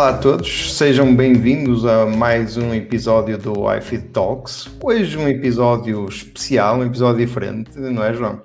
Olá 0.00 0.08
a 0.08 0.16
todos, 0.16 0.78
sejam 0.78 1.14
bem-vindos 1.14 1.84
a 1.84 2.06
mais 2.06 2.56
um 2.56 2.72
episódio 2.72 3.36
do 3.36 3.70
iFit 3.76 4.08
Talks. 4.08 4.66
Hoje 4.82 5.18
um 5.18 5.28
episódio 5.28 6.06
especial, 6.08 6.78
um 6.78 6.86
episódio 6.86 7.26
diferente, 7.26 7.78
não 7.78 8.02
é, 8.02 8.14
João? 8.14 8.40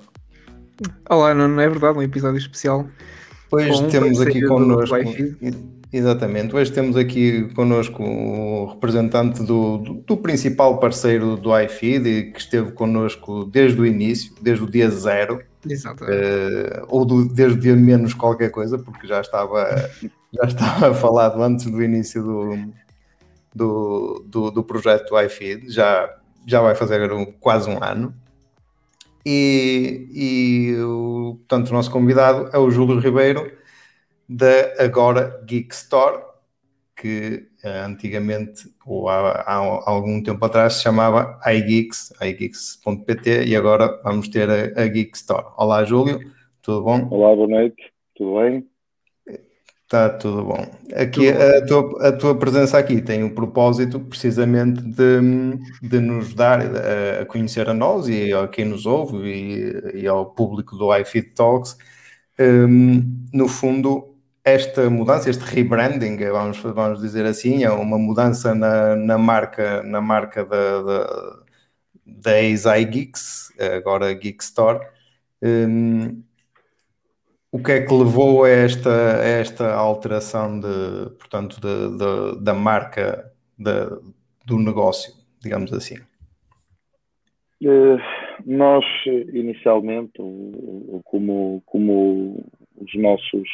Olá, 1.09 1.33
não, 1.33 1.47
não 1.47 1.61
é 1.61 1.70
verdade, 1.70 1.97
um 1.97 2.02
episódio 2.02 2.39
especial. 2.39 2.85
Hoje 3.49 3.88
temos 3.88 4.20
aqui 4.20 4.41
connosco. 4.41 4.97
Exatamente, 5.94 6.53
hoje 6.53 6.73
temos 6.73 6.97
aqui 6.97 7.49
connosco 7.55 8.03
o 8.03 8.66
representante 8.73 9.41
do, 9.41 9.77
do, 9.77 9.94
do 9.94 10.17
principal 10.17 10.77
parceiro 10.77 11.38
do 11.38 11.58
iFeed 11.58 12.33
que 12.33 12.39
esteve 12.41 12.73
connosco 12.73 13.45
desde 13.45 13.80
o 13.80 13.85
início, 13.85 14.33
desde 14.41 14.61
o 14.61 14.69
dia 14.69 14.89
zero. 14.89 15.41
Uh, 16.05 16.85
ou 16.87 17.05
do, 17.05 17.27
desde 17.27 17.59
dia 17.59 17.75
menos 17.75 18.13
qualquer 18.13 18.49
coisa, 18.49 18.77
porque 18.77 19.07
já 19.07 19.21
estava, 19.21 19.89
já 20.33 20.43
estava 20.47 20.93
falado 20.93 21.41
antes 21.41 21.65
do 21.65 21.81
início 21.81 22.23
do, 22.23 22.57
do, 23.53 24.25
do, 24.27 24.51
do 24.51 24.63
projeto 24.63 25.09
do 25.09 25.21
iFeed, 25.21 25.69
já, 25.71 26.13
já 26.45 26.61
vai 26.61 26.75
fazer 26.75 27.11
um, 27.11 27.25
quase 27.25 27.69
um 27.69 27.83
ano. 27.83 28.13
E, 29.25 30.07
e 30.11 30.81
o, 30.81 31.35
portanto, 31.39 31.69
o 31.69 31.73
nosso 31.73 31.89
convidado 31.89 32.49
é 32.53 32.59
o 32.59 32.69
Júlio 32.69 32.99
Ribeiro, 32.99 33.52
da 34.29 34.83
agora 34.83 35.41
Geek 35.45 35.73
Store, 35.73 36.22
que 36.95 37.47
antigamente, 37.69 38.69
ou 38.85 39.09
há, 39.09 39.31
há, 39.41 39.55
algum 39.89 40.21
tempo 40.21 40.44
atrás, 40.45 40.75
se 40.75 40.83
chamava 40.83 41.39
iGeeks, 41.45 42.13
iGeeks.pt, 42.22 43.45
e 43.45 43.55
agora 43.55 43.99
vamos 44.03 44.27
ter 44.27 44.49
a, 44.49 44.83
a 44.83 44.88
Geek 44.88 45.16
Store. 45.16 45.45
Olá, 45.57 45.83
Júlio, 45.83 46.19
tudo 46.61 46.83
bom? 46.83 47.07
Olá, 47.09 47.35
boa 47.35 47.47
noite, 47.47 47.91
tudo 48.16 48.39
bem? 48.39 48.67
Está 49.85 50.09
tudo 50.09 50.44
bom. 50.44 50.66
Aqui 50.95 51.31
tudo 51.31 51.44
a, 51.44 51.66
tua, 51.66 52.07
a 52.07 52.11
tua 52.11 52.35
presença 52.35 52.77
aqui 52.77 53.02
tem 53.02 53.23
o 53.23 53.35
propósito 53.35 54.00
precisamente 54.00 54.81
de, 54.81 55.19
de 55.81 56.00
nos 56.00 56.33
dar 56.33 56.59
a, 56.59 57.22
a 57.22 57.25
conhecer 57.25 57.69
a 57.69 57.73
nós 57.73 58.07
e 58.07 58.33
a 58.33 58.47
quem 58.47 58.66
nos 58.66 58.88
ouve 58.88 59.17
e, 59.27 60.02
e 60.02 60.07
ao 60.07 60.25
público 60.25 60.75
do 60.75 60.95
iFit 60.97 61.35
Talks, 61.35 61.77
um, 62.39 63.25
no 63.31 63.47
fundo, 63.47 64.14
esta 64.45 64.91
mudança, 64.91 65.27
este 65.27 65.43
rebranding, 65.43 66.17
vamos, 66.29 66.59
vamos 66.59 67.01
dizer 67.01 67.25
assim, 67.25 67.63
é 67.63 67.71
uma 67.71 67.97
mudança 67.97 68.53
na, 68.53 68.95
na 68.95 69.17
marca, 69.17 69.81
na 69.81 69.99
marca 69.99 70.45
da, 70.45 70.83
da, 70.83 71.43
da 72.05 72.83
Geeks, 72.83 73.51
agora 73.75 74.13
Geek 74.13 74.43
Store. 74.43 74.85
Um, 75.41 76.23
o 77.51 77.57
que 77.57 77.71
é 77.71 77.81
que 77.81 77.91
levou 77.91 78.43
a 78.43 78.49
esta, 78.49 79.17
a 79.19 79.25
esta 79.25 79.73
alteração 79.73 80.59
de, 80.59 81.09
portanto, 81.17 81.59
de, 81.59 81.97
de, 81.97 82.43
da 82.43 82.53
marca 82.53 83.31
de, 83.57 83.71
do 84.45 84.59
negócio, 84.59 85.11
digamos 85.41 85.73
assim? 85.73 85.95
Uh, 87.63 87.97
nós, 88.45 88.85
inicialmente, 89.33 90.19
como, 91.05 91.63
como 91.66 92.45
os 92.75 92.93
nossos 92.93 93.47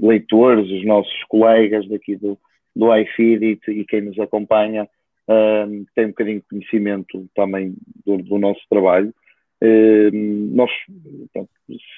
leitores, 0.00 0.70
os 0.70 0.84
nossos 0.84 1.24
colegas 1.24 1.88
daqui 1.88 2.16
do, 2.16 2.38
do 2.74 2.94
iFeed 2.94 3.58
e, 3.66 3.70
e 3.72 3.84
quem 3.84 4.02
nos 4.02 4.18
acompanha 4.18 4.88
uh, 5.28 5.86
tem 5.94 6.06
um 6.06 6.08
bocadinho 6.08 6.40
de 6.40 6.46
conhecimento 6.48 7.26
também 7.34 7.74
do, 8.04 8.18
do 8.18 8.38
nosso 8.38 8.60
trabalho. 8.68 9.12
Uh, 9.62 10.10
nós, 10.54 10.70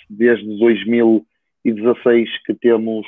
desde 0.08 0.46
2016 0.58 2.42
que 2.44 2.54
temos 2.54 3.06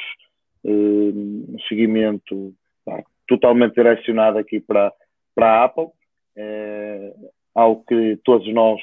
uh, 0.64 1.48
um 1.48 1.56
seguimento 1.68 2.52
tá, 2.84 3.02
totalmente 3.28 3.74
direcionado 3.74 4.38
aqui 4.38 4.60
para, 4.60 4.92
para 5.34 5.46
a 5.46 5.64
Apple, 5.64 5.84
uh, 5.84 7.30
algo 7.54 7.84
que 7.86 8.18
todos 8.24 8.52
nós, 8.52 8.80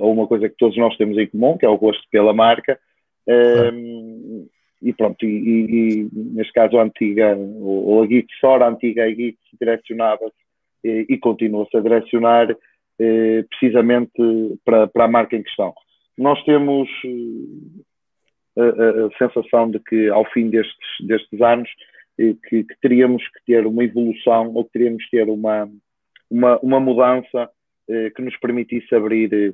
ou 0.00 0.12
uma 0.12 0.26
coisa 0.26 0.48
que 0.48 0.56
todos 0.56 0.76
nós 0.76 0.96
temos 0.96 1.16
em 1.18 1.26
comum, 1.26 1.56
que 1.56 1.66
é 1.66 1.68
o 1.68 1.78
gosto 1.78 2.02
pela 2.10 2.32
marca, 2.32 2.78
um, 3.28 4.15
pronto, 4.96 5.24
e, 5.24 5.28
e, 5.28 6.08
neste 6.12 6.52
caso 6.52 6.78
a 6.78 6.82
antiga, 6.84 7.36
ou, 7.36 8.02
a 8.02 8.06
Store, 8.06 8.64
a 8.64 8.68
antiga 8.68 9.06
Geek 9.08 9.38
direcionava-se 9.60 10.34
e, 10.84 11.06
e 11.08 11.18
continua-se 11.18 11.76
a 11.76 11.80
direcionar 11.80 12.56
eh, 12.98 13.44
precisamente 13.48 14.12
para, 14.64 14.86
para 14.86 15.04
a 15.04 15.08
marca 15.08 15.36
em 15.36 15.42
questão. 15.42 15.74
Nós 16.16 16.42
temos 16.44 16.88
eh, 18.56 18.62
a, 18.62 19.06
a, 19.06 19.18
sensação 19.18 19.70
de 19.70 19.78
que 19.80 20.08
ao 20.08 20.24
fim 20.32 20.48
destes, 20.48 21.06
destes 21.06 21.40
anos 21.40 21.68
eh, 22.18 22.34
que, 22.48 22.64
que, 22.64 22.80
teríamos 22.80 23.22
que 23.28 23.44
ter 23.46 23.66
uma 23.66 23.84
evolução 23.84 24.52
ou 24.54 24.64
que 24.64 24.72
teríamos 24.72 25.04
que 25.04 25.10
ter 25.10 25.28
uma, 25.28 25.68
uma, 26.30 26.58
uma 26.60 26.80
mudança 26.80 27.50
eh, 27.88 28.10
que 28.10 28.22
nos 28.22 28.36
permitisse 28.38 28.94
abrir 28.94 29.32
eh, 29.32 29.52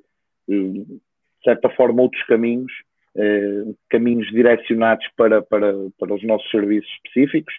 de 0.48 1.00
certa 1.44 1.69
forma 1.70 2.03
outros 2.03 2.22
caminhos 2.24 2.72
eh, 3.14 3.64
caminhos 3.90 4.26
direcionados 4.30 5.06
para, 5.16 5.42
para, 5.42 5.74
para 5.98 6.14
os 6.14 6.22
nossos 6.24 6.50
serviços 6.50 6.90
específicos 7.04 7.52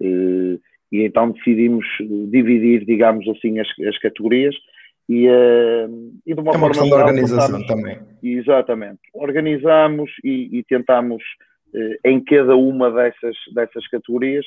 eh, 0.00 0.58
e 0.90 1.02
então 1.02 1.30
decidimos 1.30 1.86
dividir, 2.30 2.86
digamos 2.86 3.28
assim, 3.28 3.58
as, 3.58 3.68
as 3.86 3.98
categorias 3.98 4.54
e, 5.06 5.28
uh, 5.28 6.12
e 6.24 6.32
de 6.32 6.40
uma, 6.40 6.52
é 6.52 6.56
uma 6.56 6.68
questão 6.68 6.86
de 6.86 6.94
organização 6.94 7.66
também. 7.66 7.98
Exatamente. 8.22 9.00
Organizamos 9.12 10.10
e, 10.22 10.58
e 10.58 10.62
tentamos 10.62 11.22
em 12.04 12.22
cada 12.22 12.56
uma 12.56 12.90
dessas, 12.90 13.36
dessas 13.52 13.86
categorias 13.88 14.46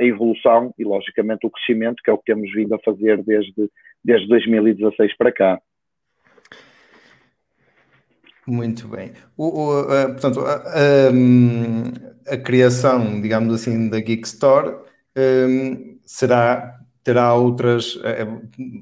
a 0.00 0.04
evolução 0.04 0.74
e, 0.76 0.84
logicamente, 0.84 1.46
o 1.46 1.50
crescimento, 1.50 2.02
que 2.02 2.10
é 2.10 2.12
o 2.12 2.18
que 2.18 2.24
temos 2.24 2.52
vindo 2.52 2.74
a 2.74 2.78
fazer 2.80 3.22
desde, 3.22 3.70
desde 4.04 4.26
2016 4.28 5.16
para 5.16 5.32
cá. 5.32 5.60
Muito 8.46 8.88
bem. 8.88 9.12
O, 9.36 9.46
o, 9.46 9.80
a, 9.80 10.06
portanto, 10.08 10.40
a, 10.40 10.54
a, 10.54 12.34
a, 12.34 12.36
criação, 12.36 13.20
digamos 13.20 13.54
assim, 13.54 13.88
da 13.88 14.00
Geek 14.00 14.26
Store 14.26 14.78
um, 15.16 15.98
será, 16.04 16.80
terá 17.04 17.34
outras, 17.34 17.98
eh, 18.02 18.26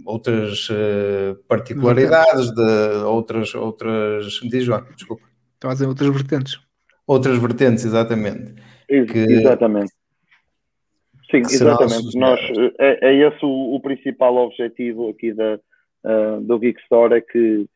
outras 0.07 0.69
uh, 0.71 1.37
particularidades, 1.47 2.51
de, 2.55 3.05
outras, 3.05 3.55
outras. 3.55 4.41
Diz 4.45 4.65
João, 4.65 4.85
desculpa. 4.97 5.25
Estão 5.55 5.71
a 5.71 5.75
dizer 5.75 5.87
outras 5.87 6.11
vertentes. 6.11 6.61
Outras 7.07 7.39
vertentes, 7.39 7.85
exatamente. 7.85 8.55
Que, 8.89 9.19
exatamente. 9.19 9.93
Sim, 11.31 11.39
exatamente. 11.39 12.19
Nós, 12.19 12.41
é, 12.79 13.09
é 13.09 13.29
esse 13.29 13.45
o, 13.45 13.75
o, 13.75 13.81
principal 13.81 14.37
objetivo 14.37 15.11
aqui 15.11 15.33
da, 15.33 15.61
uh, 16.05 16.41
do 16.41 16.59
Geek 16.59 16.81
Store, 16.81 17.15
é 17.15 17.21
que 17.21 17.67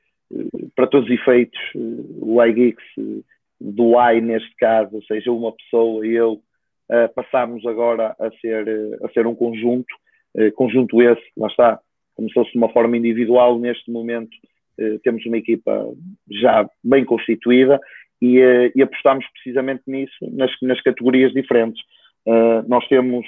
para 0.75 0.87
todos 0.87 1.09
os 1.09 1.15
efeitos, 1.15 1.59
o 1.75 2.43
iGeeks, 2.43 2.84
do 3.61 3.95
I 3.99 4.21
neste 4.21 4.55
caso, 4.56 4.97
ou 4.97 5.03
seja, 5.05 5.33
uma 5.33 5.53
pessoa 5.53 6.06
e 6.06 6.12
eu, 6.12 6.41
passámos 7.15 7.65
agora 7.67 8.15
a 8.19 8.31
ser, 8.41 8.69
a 9.03 9.09
ser 9.11 9.27
um 9.27 9.34
conjunto, 9.34 9.87
conjunto 10.55 11.00
esse, 11.00 11.23
lá 11.37 11.49
está, 11.49 11.81
começou-se 12.15 12.53
de 12.53 12.59
uma 12.59 12.69
forma 12.71 12.97
individual, 12.97 13.59
neste 13.59 13.91
momento 13.91 14.37
temos 15.03 15.25
uma 15.27 15.39
equipa 15.39 15.87
já 16.31 16.69
bem 16.83 17.05
constituída 17.05 17.81
e, 18.20 18.73
e 18.75 18.82
apostamos 18.82 19.25
precisamente 19.32 19.82
nisso, 19.87 20.14
nas, 20.32 20.50
nas 20.61 20.81
categorias 20.82 21.32
diferentes. 21.32 21.81
nós 22.69 22.87
temos 22.88 23.25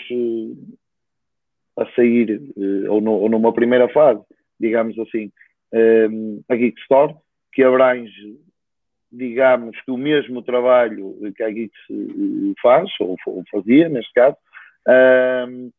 a 1.79 1.87
sair, 1.95 2.41
ou 2.89 3.01
numa 3.01 3.53
primeira 3.53 3.89
fase, 3.89 4.21
digamos 4.59 4.99
assim, 4.99 5.31
um, 5.73 6.43
a 6.49 6.55
Geek 6.55 6.81
Store, 6.81 7.15
que 7.53 7.63
abrange, 7.63 8.39
digamos, 9.11 9.81
que 9.83 9.91
o 9.91 9.97
mesmo 9.97 10.43
trabalho 10.43 11.17
que 11.35 11.43
a 11.43 11.51
Geek 11.51 11.73
faz, 12.61 12.91
ou, 13.01 13.17
ou 13.27 13.45
fazia 13.51 13.89
neste 13.89 14.13
caso, 14.13 14.37
um, 15.49 15.71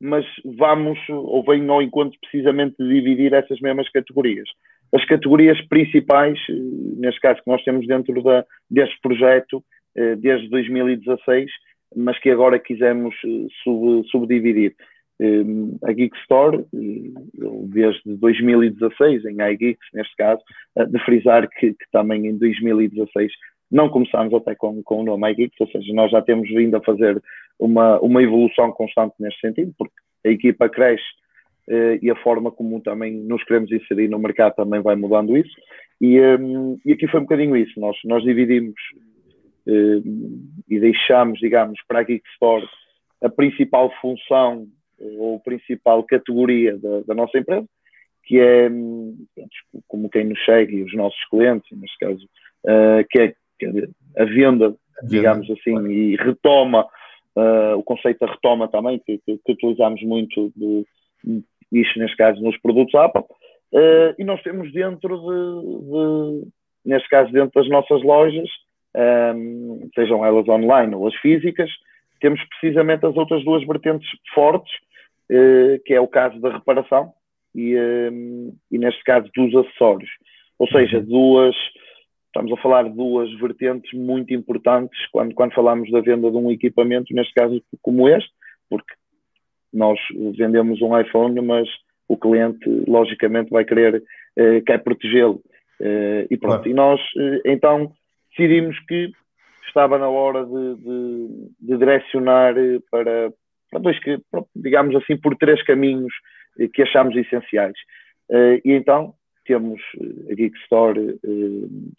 mas 0.00 0.24
vamos, 0.44 0.98
ou 1.08 1.42
vem 1.44 1.68
ao 1.68 1.82
encontro 1.82 2.18
precisamente 2.20 2.76
de 2.78 2.88
dividir 2.88 3.32
essas 3.32 3.60
mesmas 3.60 3.88
categorias. 3.90 4.48
As 4.92 5.04
categorias 5.06 5.60
principais, 5.66 6.38
neste 6.48 7.20
caso 7.20 7.42
que 7.42 7.50
nós 7.50 7.62
temos 7.64 7.86
dentro 7.86 8.22
da, 8.22 8.44
deste 8.70 9.00
projeto, 9.00 9.64
eh, 9.96 10.16
desde 10.16 10.48
2016, 10.48 11.50
mas 11.96 12.18
que 12.18 12.30
agora 12.30 12.58
quisemos 12.58 13.14
eh, 13.24 13.46
sub, 13.62 14.06
subdividir. 14.08 14.74
Ehm, 15.20 15.76
a 15.82 15.92
Geek 15.92 16.16
Store, 16.18 16.64
desde 16.72 18.16
2016, 18.16 19.24
em 19.24 19.36
iGeeks, 19.52 19.86
neste 19.92 20.16
caso, 20.16 20.42
de 20.88 20.98
frisar 21.04 21.48
que, 21.48 21.72
que, 21.72 21.90
também 21.92 22.26
em 22.26 22.36
2016 22.36 23.32
não 23.70 23.88
começámos 23.88 24.34
até 24.34 24.54
com, 24.54 24.82
com 24.82 25.00
o 25.00 25.04
nome 25.04 25.32
iGeeks, 25.32 25.60
ou 25.60 25.68
seja, 25.68 25.92
nós 25.94 26.10
já 26.10 26.20
temos 26.20 26.48
vindo 26.48 26.76
a 26.76 26.82
fazer 26.82 27.20
uma, 27.58 27.98
uma 28.00 28.22
evolução 28.22 28.72
constante 28.72 29.14
neste 29.18 29.40
sentido, 29.40 29.72
porque 29.78 29.94
a 30.26 30.30
equipa 30.30 30.68
cresce 30.68 31.04
e 32.02 32.10
a 32.10 32.16
forma 32.16 32.50
como 32.50 32.80
também 32.82 33.14
nos 33.14 33.42
queremos 33.44 33.72
inserir 33.72 34.08
no 34.08 34.18
mercado 34.18 34.54
também 34.54 34.82
vai 34.82 34.96
mudando 34.96 35.36
isso. 35.36 35.54
E, 36.00 36.18
e 36.84 36.92
aqui 36.92 37.08
foi 37.08 37.20
um 37.20 37.24
bocadinho 37.24 37.56
isso, 37.56 37.80
nós, 37.80 37.96
nós 38.04 38.22
dividimos 38.22 38.74
e 39.66 40.78
deixamos, 40.78 41.38
digamos, 41.38 41.80
para 41.88 42.00
a 42.00 42.02
Geek 42.02 42.22
Store 42.34 42.64
a 43.22 43.30
principal 43.30 43.90
função 44.00 44.66
ou 45.18 45.40
principal 45.40 46.02
categoria 46.02 46.76
da, 46.78 47.00
da 47.06 47.14
nossa 47.14 47.38
empresa, 47.38 47.66
que 48.24 48.38
é 48.38 48.68
como 49.86 50.08
quem 50.08 50.24
nos 50.24 50.42
segue, 50.44 50.82
os 50.82 50.94
nossos 50.94 51.22
clientes, 51.28 51.70
neste 51.76 51.98
caso, 51.98 52.24
uh, 52.64 53.04
que, 53.10 53.18
é, 53.20 53.34
a 54.16 54.24
venda, 54.24 54.74
digamos 55.02 55.50
assim, 55.50 55.72
claro. 55.72 55.90
e 55.90 56.16
retoma 56.16 56.86
uh, 57.36 57.76
o 57.76 57.82
conceito 57.82 58.20
da 58.20 58.32
retoma 58.32 58.68
também, 58.68 58.98
que, 59.04 59.18
que, 59.18 59.38
que 59.38 59.52
utilizamos 59.52 60.02
muito 60.02 60.52
de, 60.56 60.86
isto 61.72 61.98
neste 61.98 62.16
caso 62.16 62.42
nos 62.42 62.56
produtos 62.58 62.94
Apple, 62.94 63.22
uh, 63.22 64.14
e 64.18 64.24
nós 64.24 64.42
temos 64.42 64.72
dentro 64.72 65.16
de, 65.18 66.42
de, 66.42 66.48
neste 66.84 67.08
caso 67.08 67.32
dentro 67.32 67.60
das 67.60 67.68
nossas 67.68 68.02
lojas, 68.02 68.48
um, 68.96 69.88
sejam 69.94 70.24
elas 70.24 70.48
online 70.48 70.94
ou 70.94 71.08
as 71.08 71.14
físicas, 71.16 71.70
temos 72.20 72.40
precisamente 72.48 73.04
as 73.04 73.16
outras 73.16 73.44
duas 73.44 73.66
vertentes 73.66 74.08
fortes, 74.32 74.72
que 75.28 75.94
é 75.94 76.00
o 76.00 76.08
caso 76.08 76.38
da 76.40 76.52
reparação 76.52 77.12
e, 77.54 77.76
um, 77.78 78.54
e 78.70 78.78
neste 78.78 79.02
caso 79.04 79.30
dos 79.34 79.54
acessórios. 79.54 80.10
Ou 80.58 80.68
seja, 80.68 80.98
uhum. 80.98 81.04
duas, 81.04 81.56
estamos 82.26 82.52
a 82.52 82.62
falar 82.62 82.84
de 82.84 82.96
duas 82.96 83.32
vertentes 83.38 83.92
muito 83.92 84.34
importantes 84.34 84.98
quando, 85.12 85.34
quando 85.34 85.54
falamos 85.54 85.90
da 85.90 86.00
venda 86.00 86.30
de 86.30 86.36
um 86.36 86.50
equipamento, 86.50 87.14
neste 87.14 87.32
caso 87.32 87.62
como 87.80 88.08
este, 88.08 88.30
porque 88.68 88.92
nós 89.72 89.98
vendemos 90.36 90.80
um 90.82 90.98
iPhone, 90.98 91.40
mas 91.40 91.68
o 92.08 92.16
cliente 92.16 92.68
logicamente 92.86 93.50
vai 93.50 93.64
querer, 93.64 94.02
uh, 94.38 94.62
quer 94.64 94.82
protegê-lo. 94.82 95.40
E 96.30 96.36
pronto, 96.36 96.62
claro. 96.62 96.68
e 96.68 96.72
nós 96.72 97.00
então 97.44 97.92
decidimos 98.30 98.78
que 98.86 99.10
estava 99.66 99.98
na 99.98 100.08
hora 100.08 100.46
de, 100.46 100.76
de, 100.76 101.50
de 101.60 101.76
direcionar 101.76 102.54
para, 102.90 103.32
dois, 103.80 103.98
digamos 104.54 104.94
assim, 104.96 105.16
por 105.16 105.36
três 105.36 105.62
caminhos 105.64 106.12
que 106.72 106.82
achamos 106.82 107.16
essenciais. 107.16 107.76
E 108.64 108.72
então 108.72 109.14
temos 109.44 109.80
a 110.30 110.34
Geek 110.34 110.56
Store 110.58 111.18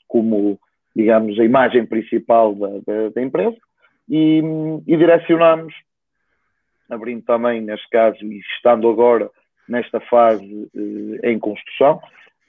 como, 0.07 0.59
digamos, 0.95 1.39
a 1.39 1.43
imagem 1.43 1.85
principal 1.85 2.55
da, 2.55 2.69
da, 2.85 3.09
da 3.09 3.21
empresa 3.21 3.57
e, 4.09 4.41
e 4.87 4.97
direcionamos 4.97 5.73
abrindo 6.89 7.23
também, 7.23 7.61
neste 7.61 7.89
caso, 7.89 8.17
e 8.23 8.39
estando 8.55 8.89
agora 8.89 9.29
nesta 9.67 9.99
fase 10.01 10.69
eh, 10.75 11.31
em 11.31 11.39
construção, 11.39 11.99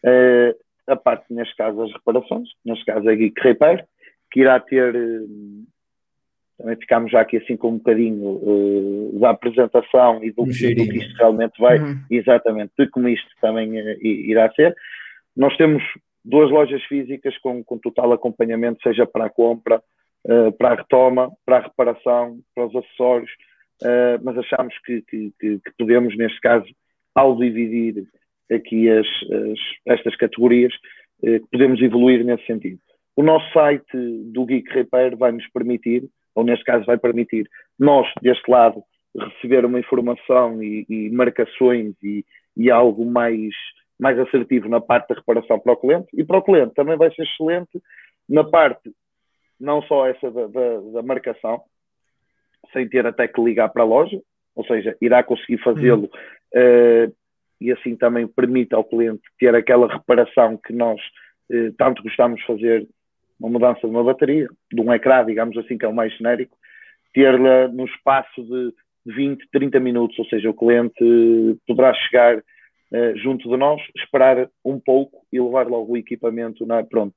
eh, 0.05 0.55
a 0.87 0.97
parte, 0.97 1.33
neste 1.33 1.57
caso, 1.57 1.79
das 1.79 1.93
reparações, 1.93 2.49
neste 2.65 2.85
caso 2.85 3.09
a 3.09 3.15
Geek 3.15 3.41
Repair, 3.41 3.87
que 4.31 4.41
irá 4.41 4.61
ter, 4.61 4.95
eh, 4.95 5.21
também 6.59 6.77
ficamos 6.77 7.11
já 7.11 7.21
aqui 7.21 7.37
assim 7.37 7.57
com 7.57 7.71
um 7.71 7.79
bocadinho 7.79 8.41
eh, 8.43 9.19
da 9.19 9.31
apresentação 9.31 10.25
e 10.25 10.31
do, 10.31 10.45
do, 10.45 10.51
que 10.51 10.99
isto 10.99 11.17
realmente 11.19 11.61
vai, 11.61 11.79
uhum. 11.79 11.99
exatamente, 12.11 12.73
de 12.79 12.89
como 12.89 13.09
isto 13.09 13.29
também 13.41 13.79
eh, 13.79 13.99
irá 14.03 14.51
ser. 14.53 14.75
Nós 15.37 15.57
temos 15.57 15.83
duas 16.25 16.51
lojas 16.51 16.83
físicas 16.85 17.37
com, 17.39 17.63
com 17.63 17.79
total 17.79 18.13
acompanhamento, 18.13 18.83
seja 18.83 19.07
para 19.07 19.27
a 19.27 19.31
compra, 19.31 19.83
eh, 20.29 20.51
para 20.53 20.73
a 20.73 20.75
retoma, 20.75 21.31
para 21.45 21.59
a 21.59 21.61
reparação, 21.61 22.41
para 22.53 22.67
os 22.67 22.75
acessórios, 22.75 23.31
uh, 23.83 24.19
mas 24.25 24.37
achamos 24.39 24.75
que, 24.85 25.03
que, 25.03 25.33
que, 25.39 25.61
que, 25.61 25.73
podemos, 25.79 26.17
neste 26.17 26.41
caso, 26.41 26.67
ao 27.15 27.37
dividir 27.37 28.05
aqui 28.51 28.91
as, 28.91 29.07
as 29.07 29.59
estas 29.99 30.17
categorias, 30.17 30.73
uh, 31.23 31.47
podemos 31.53 31.81
evoluir 31.81 32.25
nesse 32.25 32.45
sentido. 32.45 32.81
O 33.15 33.23
nosso 33.23 33.49
site 33.53 33.87
do 33.95 34.45
Geek 34.45 34.69
Repair 34.73 35.17
vai 35.17 35.31
nos 35.31 35.47
permitir, 35.53 36.03
ou 36.37 36.45
neste 36.45 36.65
caso 36.65 36.85
vai 36.85 36.99
permitir, 36.99 37.49
nós, 37.79 38.07
deste 38.23 38.49
lado, 38.49 38.85
receber 39.19 39.65
uma 39.65 39.81
informação 39.81 40.63
e, 40.63 40.87
e 40.89 41.11
marcações 41.11 41.95
e, 42.03 42.25
e, 42.55 42.71
algo 42.71 43.05
mais, 43.07 43.55
mais 43.99 44.19
assertivo 44.19 44.69
na 44.69 44.81
parte 44.81 45.09
da 45.09 45.15
reparação 45.15 45.59
para 45.59 45.73
o 45.73 45.77
cliente. 45.77 46.09
E 46.13 46.23
para 46.23 46.39
o 46.39 46.43
cliente 46.43 46.75
também 46.75 46.97
vai 46.97 47.11
ser 47.15 47.23
excelente 47.23 47.83
na 48.29 48.45
parte, 48.45 48.93
não 49.59 49.81
só 49.83 50.07
essa 50.07 50.31
da, 50.31 50.47
da, 50.47 50.81
da 50.93 51.03
marcação, 51.03 51.63
sem 52.73 52.87
ter 52.87 53.07
até 53.07 53.27
que 53.27 53.41
ligar 53.41 53.71
para 53.71 53.83
a 53.83 53.87
loja, 53.87 54.21
ou 54.55 54.65
seja, 54.67 54.97
irá 55.01 55.23
conseguir 55.23 55.59
fazê-lo 55.59 56.05
uh, 56.55 57.15
e 57.61 57.73
assim 57.73 57.97
também 57.97 58.27
permite 58.27 58.75
ao 58.75 58.85
cliente 58.85 59.23
ter 59.39 59.55
aquela 59.55 59.87
reparação 59.87 60.59
que 60.59 60.73
nós 60.73 61.01
uh, 61.51 61.73
tanto 61.79 62.03
gostamos 62.03 62.41
de 62.41 62.47
fazer, 62.47 62.87
uma 63.39 63.51
mudança 63.51 63.81
de 63.81 63.87
uma 63.87 64.05
bateria, 64.05 64.49
de 64.73 64.81
um 64.81 64.93
ecrã, 64.93 65.25
digamos 65.25 65.57
assim, 65.59 65.77
que 65.77 65.85
é 65.85 65.89
o 65.89 65.95
mais 65.95 66.15
genérico, 66.17 66.57
ter-la 67.13 67.69
no 67.69 67.85
espaço 67.85 68.43
de 68.43 68.73
20, 69.07 69.49
30 69.53 69.81
minutos, 69.81 70.19
ou 70.19 70.25
seja, 70.27 70.51
o 70.51 70.55
cliente 70.55 70.95
poderá 71.67 71.95
chegar 71.95 72.39
uh, 72.39 73.17
junto 73.17 73.49
de 73.49 73.57
nós, 73.57 73.81
esperar 73.97 74.49
um 74.65 74.81
pouco 74.81 75.25
e 75.33 75.41
levar 75.41 75.67
logo 75.67 75.93
o 75.93 75.97
equipamento, 75.97 76.71
é? 76.73 76.83
pronto. 76.83 77.15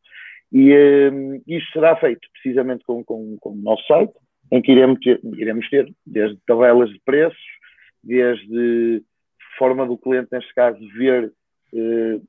E 0.51 0.71
uh, 0.73 1.41
isto 1.47 1.71
será 1.71 1.95
feito 1.95 2.27
precisamente 2.33 2.83
com, 2.85 3.03
com, 3.03 3.37
com 3.39 3.49
o 3.51 3.55
nosso 3.55 3.85
site, 3.87 4.13
em 4.51 4.61
que 4.61 4.71
iremos 4.71 4.99
ter, 4.99 5.19
iremos 5.23 5.69
ter 5.69 5.91
desde 6.05 6.37
tabelas 6.45 6.89
de 6.89 6.99
preços, 7.05 7.37
desde 8.03 9.03
forma 9.57 9.85
do 9.85 9.97
cliente, 9.97 10.29
neste 10.31 10.53
caso, 10.55 10.79
ver 10.97 11.31
eh, 11.73 12.19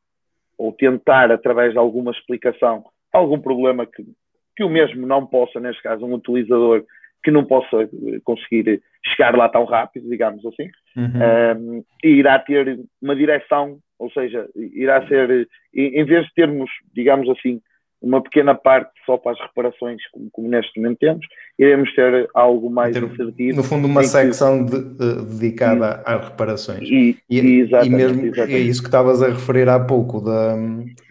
ou 0.58 0.72
tentar, 0.72 1.30
através 1.30 1.72
de 1.72 1.78
alguma 1.78 2.10
explicação, 2.10 2.84
algum 3.12 3.40
problema 3.40 3.86
que, 3.86 4.04
que 4.56 4.64
o 4.64 4.68
mesmo 4.68 5.06
não 5.06 5.26
possa, 5.26 5.60
neste 5.60 5.82
caso, 5.82 6.04
um 6.04 6.14
utilizador 6.14 6.84
que 7.22 7.30
não 7.30 7.44
possa 7.44 7.82
eh, 7.82 7.88
conseguir 8.24 8.82
chegar 9.04 9.36
lá 9.36 9.48
tão 9.48 9.64
rápido, 9.64 10.08
digamos 10.08 10.44
assim, 10.46 10.70
uhum. 10.96 11.78
um, 11.78 11.84
e 12.02 12.08
irá 12.08 12.38
ter 12.38 12.80
uma 13.00 13.14
direção, 13.14 13.78
ou 13.98 14.10
seja, 14.10 14.48
irá 14.56 15.06
ser, 15.06 15.48
em 15.74 16.04
vez 16.04 16.26
de 16.26 16.34
termos, 16.34 16.70
digamos 16.94 17.28
assim, 17.28 17.60
uma 18.02 18.22
pequena 18.22 18.54
parte 18.54 18.90
só 19.04 19.18
para 19.18 19.32
as 19.32 19.40
reparações, 19.40 20.00
como, 20.10 20.30
como 20.32 20.48
neste 20.48 20.80
momento 20.80 20.98
temos, 20.98 21.26
iremos 21.58 21.94
ter 21.94 22.28
algo 22.34 22.70
mais 22.70 22.94
ter, 22.94 23.04
assertivo. 23.04 23.56
No 23.56 23.62
fundo, 23.62 23.86
uma 23.86 24.02
secção 24.02 24.64
que... 24.64 24.70
de, 24.70 25.04
uh, 25.04 25.22
dedicada 25.22 26.02
às 26.06 26.28
reparações. 26.28 26.88
E, 26.88 27.18
e, 27.28 27.38
e 27.38 27.42
mesmo 27.90 28.24
exatamente. 28.24 28.40
é 28.40 28.58
isso 28.58 28.80
que 28.80 28.88
estavas 28.88 29.22
a 29.22 29.28
referir 29.28 29.68
há 29.68 29.78
pouco, 29.78 30.20
da, 30.20 30.56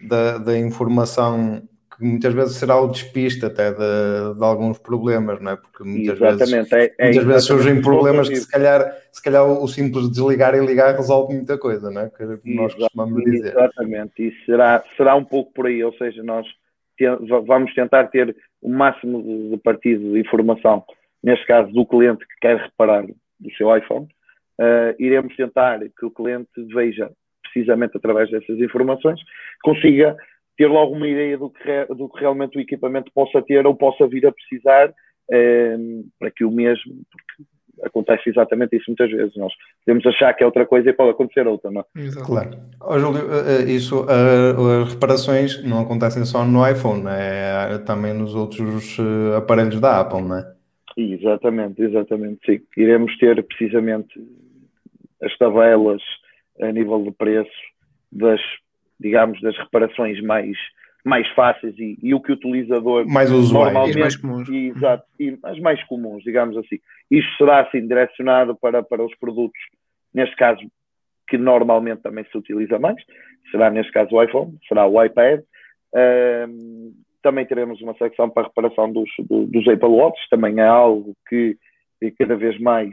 da, 0.08 0.38
da, 0.38 0.58
informação 0.58 1.62
que 2.00 2.06
muitas 2.06 2.32
vezes 2.32 2.56
será 2.56 2.80
o 2.80 2.88
despiste 2.88 3.44
até 3.44 3.72
de, 3.72 4.38
de 4.38 4.42
alguns 4.42 4.78
problemas, 4.78 5.38
não 5.38 5.52
é? 5.52 5.56
Porque 5.56 5.84
muitas 5.84 6.16
exatamente. 6.16 6.70
vezes, 6.70 6.72
é, 6.72 6.94
é 6.98 7.04
muitas 7.04 7.24
vezes 7.24 7.44
surgem 7.44 7.82
problemas 7.82 8.26
que 8.26 8.36
se 8.36 8.50
calhar, 8.50 8.90
se 9.12 9.22
calhar 9.22 9.44
o 9.44 9.68
simples 9.68 10.10
desligar 10.10 10.54
e 10.54 10.64
ligar 10.64 10.96
resolve 10.96 11.34
muita 11.34 11.58
coisa, 11.58 11.90
não 11.90 12.00
é? 12.00 12.08
Que 12.08 12.54
nós 12.54 12.72
costumamos 12.72 13.22
dizer. 13.22 13.50
Exatamente, 13.50 14.12
e 14.22 14.44
será, 14.46 14.82
será 14.96 15.14
um 15.14 15.24
pouco 15.24 15.52
por 15.52 15.66
aí, 15.66 15.84
ou 15.84 15.92
seja, 15.92 16.22
nós 16.22 16.46
vamos 17.46 17.74
tentar 17.74 18.06
ter 18.06 18.34
o 18.62 18.70
máximo 18.70 19.22
de, 19.50 19.58
partido 19.58 20.14
de 20.14 20.20
informação, 20.20 20.82
neste 21.22 21.46
caso 21.46 21.70
do 21.70 21.84
cliente 21.84 22.26
que 22.26 22.34
quer 22.40 22.56
reparar 22.56 23.04
do 23.04 23.52
seu 23.58 23.76
iPhone, 23.76 24.06
uh, 24.58 24.96
iremos 24.98 25.36
tentar 25.36 25.80
que 25.80 26.06
o 26.06 26.10
cliente 26.10 26.48
veja, 26.74 27.10
precisamente 27.42 27.94
através 27.94 28.30
dessas 28.30 28.58
informações, 28.58 29.20
consiga 29.62 30.16
ter 30.56 30.66
logo 30.66 30.94
uma 30.94 31.08
ideia 31.08 31.38
do 31.38 31.50
que, 31.50 31.84
do 31.94 32.08
que 32.08 32.20
realmente 32.20 32.58
o 32.58 32.60
equipamento 32.60 33.10
possa 33.14 33.40
ter 33.42 33.66
ou 33.66 33.74
possa 33.74 34.06
vir 34.06 34.26
a 34.26 34.32
precisar, 34.32 34.88
uh, 34.88 36.04
para 36.18 36.30
que 36.30 36.44
o 36.44 36.50
mesmo, 36.50 36.94
porque 37.10 37.50
acontece 37.82 38.28
exatamente 38.28 38.76
isso 38.76 38.84
muitas 38.88 39.10
vezes. 39.10 39.34
Nós 39.36 39.52
podemos 39.84 40.06
achar 40.06 40.34
que 40.34 40.42
é 40.42 40.46
outra 40.46 40.66
coisa 40.66 40.90
e 40.90 40.92
pode 40.92 41.10
acontecer 41.10 41.46
outra, 41.46 41.70
não 41.70 41.80
é? 41.80 41.84
Claro. 42.24 42.50
Oh, 42.80 42.98
Júlio, 42.98 43.22
eh, 43.32 43.62
eh, 43.62 43.72
isso, 43.72 44.04
uh, 44.04 44.82
as 44.82 44.92
reparações 44.92 45.64
não 45.64 45.80
acontecem 45.80 46.24
só 46.24 46.44
no 46.44 46.66
iPhone, 46.66 47.04
é 47.08 47.78
também 47.78 48.12
nos 48.12 48.34
outros 48.34 48.98
aparelhos 49.36 49.80
da 49.80 50.00
Apple, 50.00 50.22
não 50.22 50.38
é? 50.38 50.52
Exatamente, 50.96 51.82
exatamente, 51.82 52.40
sim. 52.44 52.60
Iremos 52.76 53.16
ter 53.18 53.42
precisamente 53.44 54.20
as 55.22 55.36
tabelas 55.38 56.02
a 56.60 56.72
nível 56.72 57.02
de 57.02 57.12
preço 57.12 57.50
das, 58.12 58.40
digamos, 59.00 59.40
das 59.40 59.56
reparações 59.56 60.20
mais 60.22 60.56
mais 61.04 61.26
fáceis 61.30 61.74
e, 61.78 61.98
e, 62.02 62.14
o 62.14 62.20
que 62.20 62.30
o 62.30 62.34
utilizador 62.34 63.08
mais 63.08 63.30
usuários 63.32 63.96
mais 63.96 64.16
comuns. 64.16 64.48
E, 64.48 64.68
exato, 64.68 65.04
e 65.18 65.38
as 65.42 65.58
mais 65.58 65.82
comuns, 65.84 66.22
digamos 66.22 66.56
assim. 66.58 66.78
Isto 67.10 67.36
será 67.38 67.60
assim 67.60 67.86
direcionado 67.86 68.54
para, 68.54 68.82
para 68.82 69.02
os 69.02 69.14
produtos, 69.16 69.58
neste 70.12 70.36
caso, 70.36 70.60
que 71.26 71.38
normalmente 71.38 72.02
também 72.02 72.24
se 72.30 72.36
utiliza 72.36 72.78
mais, 72.78 73.02
será 73.50 73.70
neste 73.70 73.90
caso 73.92 74.14
o 74.14 74.22
iPhone, 74.22 74.58
será 74.68 74.86
o 74.86 75.02
iPad. 75.02 75.40
Um, 75.94 76.92
também 77.22 77.46
teremos 77.46 77.80
uma 77.80 77.94
secção 77.94 78.28
para 78.28 78.44
a 78.44 78.46
reparação 78.46 78.92
dos, 78.92 79.08
dos 79.18 79.68
Apple 79.68 79.88
Watch, 79.88 80.18
também 80.30 80.58
é 80.58 80.66
algo 80.66 81.14
que 81.28 81.56
cada 82.18 82.36
vez 82.36 82.58
mais, 82.58 82.90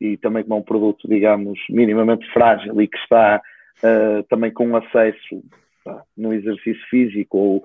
e 0.00 0.16
também 0.16 0.42
como 0.42 0.54
é 0.54 0.58
um 0.58 0.62
produto, 0.62 1.08
digamos, 1.08 1.58
minimamente 1.70 2.28
frágil 2.32 2.80
e 2.80 2.88
que 2.88 2.98
está 2.98 3.40
uh, 3.82 4.22
também 4.28 4.52
com 4.52 4.76
acesso 4.76 5.42
no 6.16 6.32
exercício 6.34 6.82
físico 6.90 7.38
ou 7.38 7.62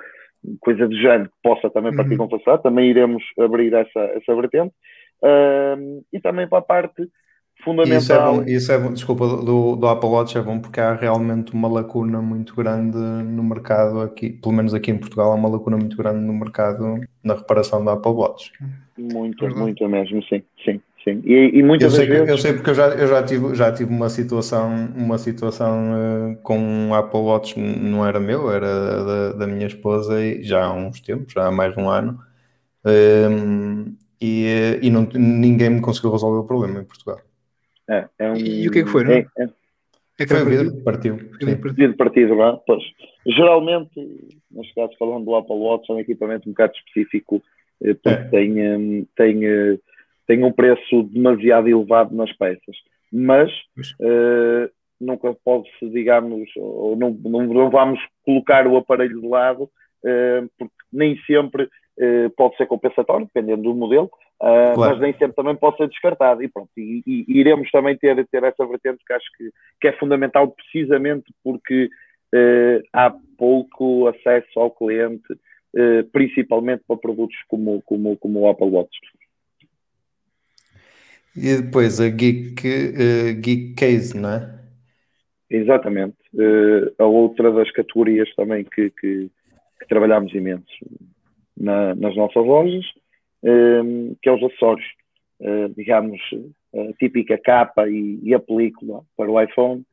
coisa 0.60 0.88
de 0.88 1.01
género 1.01 1.29
que 1.29 1.36
possa 1.41 1.70
também 1.70 1.96
partir 1.96 2.12
uhum. 2.13 2.27
com 2.27 2.29
facilidade, 2.29 2.63
também 2.63 2.89
iremos 2.89 3.24
abrir 3.39 3.74
essa, 3.74 4.00
essa 4.00 4.36
vertente. 4.36 4.74
Uh, 5.22 6.03
e 6.12 6.20
também 6.20 6.48
para 6.48 6.60
a 6.60 6.62
parte 6.62 7.08
fundamental. 7.63 7.98
Isso 7.98 8.13
é 8.13 8.20
bom, 8.20 8.43
isso 8.43 8.72
é 8.72 8.77
bom 8.77 8.93
desculpa, 8.93 9.27
do, 9.27 9.75
do 9.75 9.88
Apple 9.88 10.10
Watch 10.10 10.38
é 10.38 10.41
bom 10.41 10.60
porque 10.60 10.82
há 10.82 10.93
realmente 10.93 11.53
uma 11.53 11.70
lacuna 11.70 12.22
muito 12.22 12.53
grande 12.55 12.98
no 12.98 13.43
mercado 13.43 14.01
aqui, 14.01 14.32
pelo 14.32 14.53
menos 14.53 14.74
aqui 14.74 14.91
em 14.91 14.98
Portugal, 14.98 15.32
há 15.32 15.36
uma 15.36 15.48
lacuna 15.48 15.77
muito 15.77 15.96
grande 15.96 16.20
no 16.20 16.34
mercado 16.34 17.00
na 17.24 17.36
reparação 17.36 17.84
do 17.84 17.89
Apple 17.89 18.12
Watch. 18.12 18.51
Muito, 18.98 19.48
muito 19.55 19.88
mesmo, 19.88 20.22
sim, 20.24 20.43
sim. 20.63 20.82
Sim, 21.04 21.22
e, 21.26 21.60
e 21.60 21.64
muitas 21.64 21.92
eu 21.92 21.98
sei, 22.00 22.08
vezes... 22.08 22.30
eu 22.30 22.38
sei 22.38 22.54
porque 22.54 22.70
eu 22.70 22.76
já, 22.76 22.88
eu 22.90 23.08
já, 23.08 23.24
tive, 23.24 23.56
já 23.56 23.72
tive 23.74 23.92
uma 23.92 24.10
situação, 24.10 24.88
uma 24.96 25.18
situação 25.18 25.92
uh, 25.92 26.38
com 26.42 26.58
um 26.58 26.94
Apple 26.94 27.20
Watch, 27.20 27.60
não 27.60 28.06
era 28.06 28.22
meu, 28.22 28.50
era 28.50 29.04
da, 29.04 29.34
da, 29.34 29.48
minha 29.48 29.68
esposa, 29.68 30.24
e 30.24 30.42
já 30.44 30.64
há 30.64 30.74
uns 30.74 31.02
tempos, 31.02 31.34
já 31.34 31.48
há 31.48 31.52
mais 31.52 31.76
de 31.76 31.82
um 31.82 31.90
ano, 31.90 32.18
uh, 32.86 33.94
e, 34.22 34.80
e 34.82 34.90
não, 34.90 35.06
ninguém 35.14 35.72
me 35.72 35.82
conseguiu 35.82 36.12
resolver 36.12 36.40
o 36.40 36.48
problema 36.48 36.80
em 36.80 36.86
Portugal. 36.86 37.20
É, 37.90 38.08
é 38.20 38.32
um... 38.32 38.38
E 38.38 38.66
o 38.70 38.72
que 38.72 38.80
é 38.80 38.84
que 38.84 38.90
foi, 38.90 39.04
não? 39.04 39.12
É, 39.12 39.28
é... 39.40 39.50
É 40.20 40.26
que 40.26 40.34
foi 40.34 40.44
o 40.44 40.46
vidro 40.46 40.84
partiu. 40.84 41.18
Vidro 41.18 41.98
partido, 41.98 42.36
não 42.36 42.48
é? 42.48 42.60
Pois. 42.68 42.84
Geralmente, 43.26 43.92
neste 44.52 44.74
caso 44.76 44.94
falando 44.98 45.26
do 45.26 45.36
Apple 45.36 45.56
Watch, 45.56 45.92
é 45.92 45.96
um 45.96 46.00
equipamento 46.00 46.48
um 46.48 46.52
bocado 46.52 46.74
específico, 46.76 47.42
eh, 47.84 47.96
porque 47.96 48.10
é. 48.10 48.24
tem, 48.26 48.78
hum, 48.78 49.06
tem 49.16 49.46
eh, 49.46 49.80
tem 50.27 50.44
um 50.44 50.51
preço 50.51 51.03
demasiado 51.03 51.68
elevado 51.68 52.15
nas 52.15 52.32
peças. 52.34 52.75
Mas 53.12 53.51
uh, 54.00 54.70
nunca 55.00 55.36
pode-se, 55.46 55.88
digamos, 55.89 56.50
ou 56.58 56.96
não, 56.96 57.12
não, 57.12 57.46
não, 57.46 57.70
vamos 57.70 58.00
colocar 58.25 58.65
o 58.65 58.77
aparelho 58.77 59.22
de 59.22 59.27
lado, 59.27 59.63
uh, 59.63 60.50
porque 60.58 60.74
nem 60.92 61.18
sempre 61.27 61.63
uh, 61.63 62.30
pode 62.36 62.58
ser 62.58 62.65
compensatório, 62.65 63.27
dependendo 63.27 63.63
do 63.63 63.75
modelo, 63.75 64.10
claro. 64.39 64.75
mas 64.77 65.00
nem 65.00 65.13
sempre 65.13 65.36
também 65.36 65.56
pode 65.56 65.77
ser 65.77 65.88
descartado. 65.88 66.42
E 66.42 66.48
pronto, 66.48 66.70
e, 66.75 67.03
e, 67.06 67.25
iremos 67.27 67.70
também 67.70 67.96
ter, 67.98 68.25
ter 68.27 68.44
essa 68.44 68.65
vertente 68.65 69.03
que 69.06 69.13
acho 69.13 69.27
que, 69.38 69.51
que 69.80 69.88
é 69.89 69.92
fundamental 69.94 70.48
precisamente 70.50 71.25
porque 71.44 71.89
há 72.92 73.13
pouco 73.38 74.08
acesso 74.08 74.60
ao 74.60 74.72
cliente, 74.72 75.22
principalmente 76.12 76.84
para 76.88 76.98
produtos 76.98 77.38
como, 77.48 77.80
como, 77.84 78.18
como 78.18 78.39
o 78.39 78.50
Apple 78.50 78.72
Watch. 78.72 78.98
E 81.36 81.62
depois 81.62 82.00
a 82.00 82.10
Geek, 82.10 82.68
uh, 82.68 83.42
Geek 83.42 83.74
Case, 83.74 84.16
não 84.16 84.30
é? 84.30 84.54
Exatamente. 85.54 86.18
Uh, 86.34 86.92
a 86.98 87.06
outra 87.06 87.52
das 87.52 87.70
categorias 87.72 88.28
também 88.36 88.63
que, 88.63 88.90
que, 88.90 89.30
que 89.80 89.88
trabalhamos 89.88 90.34
imenso 90.34 90.66
na, 91.56 91.94
nas 91.94 92.16
nossas 92.16 92.44
lojas, 92.44 92.84
uh, 93.44 94.18
que 94.22 94.30
é 94.30 94.32
os 94.32 94.44
acessórios. 94.44 94.86
Uh, 95.40 95.68
digamos, 95.75 96.22
a 96.74 96.94
típica 96.94 97.38
capa 97.38 97.90
e, 97.90 98.20
e, 98.24 98.34
a 98.34 98.40
película 98.40 99.04
para 99.18 99.30
o 99.30 99.42
iPhone, 99.42 99.84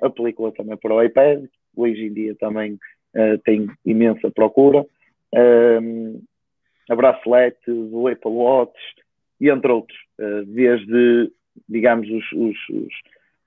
a 0.00 0.08
película 0.08 0.50
também 0.52 0.76
para 0.76 0.94
o 0.94 1.02
iPad, 1.02 1.44
hoje 1.76 2.06
em 2.06 2.12
dia 2.12 2.34
também 2.36 2.78
tem 3.44 3.68
imensa 3.84 4.30
procura, 4.30 4.86
a 6.88 6.96
bracelete 6.96 7.66
do 7.66 8.08
Apple 8.08 8.30
Watch, 8.30 8.78
e 9.40 9.50
entre 9.50 9.70
outros, 9.70 9.98
eh, 10.18 10.42
desde, 10.46 11.30
digamos, 11.68 12.08
os, 12.08 12.32
os, 12.32 12.56
os, 12.70 12.94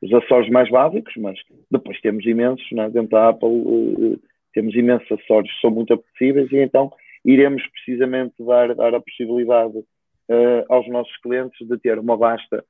os 0.01 0.13
acessórios 0.13 0.49
mais 0.49 0.69
básicos, 0.69 1.13
mas 1.17 1.39
depois 1.71 1.99
temos 2.01 2.25
imensos, 2.25 2.69
né? 2.71 2.89
dentro 2.89 3.11
da 3.11 3.29
Apple 3.29 4.19
temos 4.53 4.73
imensos 4.73 5.11
acessórios 5.11 5.53
que 5.53 5.61
são 5.61 5.69
muito 5.69 5.93
apetecíveis 5.93 6.51
e 6.51 6.57
então 6.57 6.91
iremos 7.23 7.61
precisamente 7.67 8.33
dar, 8.43 8.73
dar 8.73 8.95
a 8.95 9.01
possibilidade 9.01 9.77
uh, 9.77 10.65
aos 10.67 10.87
nossos 10.87 11.15
clientes 11.17 11.67
de 11.67 11.77
ter 11.77 11.99
uma 11.99 12.17
vasta 12.17 12.65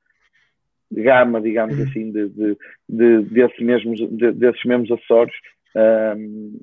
gama, 0.92 1.40
digamos 1.40 1.78
uhum. 1.78 1.84
assim, 1.84 2.12
de, 2.12 2.28
de, 2.28 2.56
de, 2.88 3.22
desses, 3.22 3.58
mesmos, 3.60 3.98
de, 3.98 4.32
desses 4.32 4.64
mesmos 4.64 4.90
acessórios 4.90 5.36
um, 5.76 6.56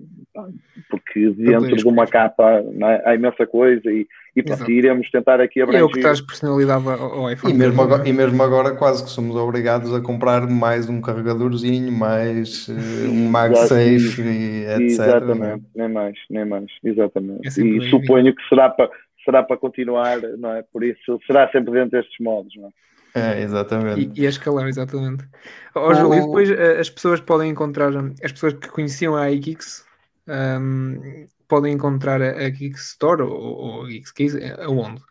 porque 0.89 1.29
dentro 1.31 1.75
de 1.75 1.87
uma 1.87 2.05
capa 2.05 2.61
é? 2.61 3.09
há 3.09 3.15
imensa 3.15 3.45
coisa 3.45 3.89
e, 3.89 4.07
e 4.35 4.43
pronto, 4.43 4.69
iremos 4.69 5.09
tentar 5.09 5.39
aqui 5.39 5.61
abranger. 5.61 5.81
E 5.81 5.83
é 5.83 5.85
o 5.85 5.89
que 5.89 6.01
traz 6.01 6.19
personalidade 6.19 6.87
ao 6.87 7.31
iPhone. 7.31 7.53
E 7.53 7.57
mesmo, 7.57 7.81
agora, 7.81 8.07
e 8.07 8.11
mesmo 8.11 8.43
agora 8.43 8.75
quase 8.75 9.03
que 9.03 9.09
somos 9.09 9.35
obrigados 9.35 9.93
a 9.93 10.01
comprar 10.01 10.47
mais 10.47 10.89
um 10.89 10.99
carregadorzinho, 10.99 11.91
mais 11.91 12.67
uh, 12.67 13.09
um 13.09 13.29
MagSafe 13.29 14.21
e 14.21 14.65
etc. 14.65 14.81
Exatamente, 14.81 15.63
nem 15.75 15.89
mais, 15.89 16.17
nem 16.29 16.45
mais, 16.45 16.71
exatamente. 16.83 17.47
É 17.47 17.61
e 17.61 17.89
suponho 17.89 18.35
que 18.35 18.47
será 18.49 18.69
para, 18.69 18.89
será 19.23 19.43
para 19.43 19.57
continuar, 19.57 20.21
não 20.37 20.53
é? 20.53 20.63
Por 20.63 20.83
isso 20.83 21.19
será 21.25 21.49
sempre 21.49 21.71
dentro 21.73 21.91
destes 21.91 22.17
modos, 22.19 22.53
não 22.57 22.67
é? 22.67 22.71
É, 23.15 23.41
exatamente. 23.41 24.11
E, 24.13 24.23
e 24.23 24.25
a 24.25 24.29
escalar, 24.29 24.67
exatamente. 24.67 25.25
Oh, 25.73 25.93
Júlio, 25.93 26.15
e 26.15 26.21
depois 26.21 26.51
eh, 26.51 26.79
as 26.79 26.89
pessoas 26.89 27.21
podem 27.21 27.49
encontrar, 27.49 27.91
as 28.21 28.31
pessoas 28.33 28.53
que 28.53 28.67
conheciam 28.67 29.15
a 29.15 29.31
iGeeks 29.31 29.85
um, 30.27 31.25
podem 31.47 31.73
encontrar 31.73 32.21
a, 32.21 32.31
a 32.31 32.49
Geek 32.49 32.75
Store 32.75 33.21
ou, 33.21 33.31
ou 33.31 33.83
a 33.83 33.87
Geeks 33.87 34.11
Case 34.11 34.43
eh, 34.43 34.57
aonde? 34.63 35.01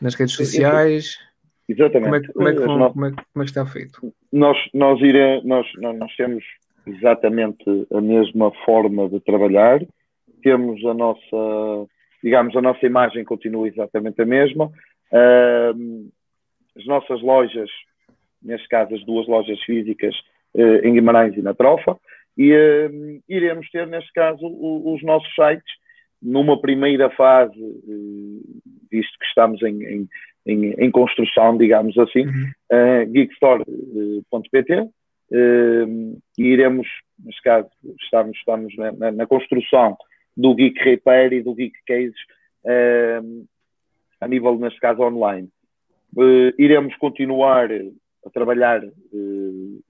Nas 0.00 0.14
redes 0.14 0.34
sociais? 0.34 1.18
Exatamente. 1.68 2.32
Como 2.32 2.48
é, 2.48 2.54
como 2.54 2.64
é, 2.64 2.66
como, 2.66 2.92
como 2.92 3.06
é, 3.06 3.10
como 3.10 3.24
é 3.34 3.40
que 3.40 3.50
está 3.50 3.66
feito? 3.66 4.14
Nós, 4.32 4.56
nós, 4.72 4.98
ire, 5.00 5.42
nós, 5.44 5.66
nós 5.78 6.14
temos 6.16 6.44
exatamente 6.86 7.64
a 7.92 8.00
mesma 8.00 8.52
forma 8.64 9.08
de 9.08 9.20
trabalhar, 9.20 9.80
temos 10.42 10.82
a 10.86 10.94
nossa, 10.94 11.90
digamos, 12.22 12.56
a 12.56 12.62
nossa 12.62 12.86
imagem 12.86 13.24
continua 13.24 13.68
exatamente 13.68 14.22
a 14.22 14.26
mesma. 14.26 14.70
Uh, 15.12 16.08
as 16.76 16.84
nossas 16.86 17.20
lojas, 17.22 17.70
neste 18.42 18.68
caso 18.68 18.94
as 18.94 19.04
duas 19.04 19.26
lojas 19.26 19.60
físicas 19.62 20.14
uh, 20.54 20.86
em 20.86 20.94
Guimarães 20.94 21.36
e 21.36 21.42
na 21.42 21.54
Trofa, 21.54 21.96
e 22.36 22.52
uh, 22.52 23.22
iremos 23.28 23.68
ter, 23.70 23.86
neste 23.86 24.12
caso, 24.12 24.46
o, 24.46 24.94
os 24.94 25.02
nossos 25.02 25.32
sites 25.34 25.72
numa 26.20 26.60
primeira 26.60 27.10
fase, 27.10 27.58
uh, 27.58 28.40
visto 28.90 29.18
que 29.18 29.26
estamos 29.26 29.62
em, 29.62 29.82
em, 29.82 30.08
em, 30.46 30.70
em 30.78 30.90
construção, 30.90 31.56
digamos 31.56 31.96
assim, 31.98 32.26
uhum. 32.26 32.50
uh, 32.72 33.12
geekstore.pt, 33.12 34.80
uh, 34.80 36.18
e 36.38 36.42
iremos, 36.42 36.86
neste 37.24 37.42
caso, 37.42 37.68
estamos, 38.02 38.36
estamos 38.36 38.76
na, 38.76 38.92
na, 38.92 39.12
na 39.12 39.26
construção 39.26 39.96
do 40.36 40.54
Geek 40.54 40.82
Repair 40.82 41.32
e 41.32 41.42
do 41.42 41.54
Geek 41.54 41.78
Cases 41.86 42.16
a 44.20 44.26
nível, 44.26 44.58
neste 44.58 44.80
caso, 44.80 45.02
online. 45.02 45.48
Uh, 46.16 46.50
iremos 46.58 46.96
continuar 46.96 47.68
a 47.70 48.30
trabalhar 48.30 48.82
uh, 48.82 49.84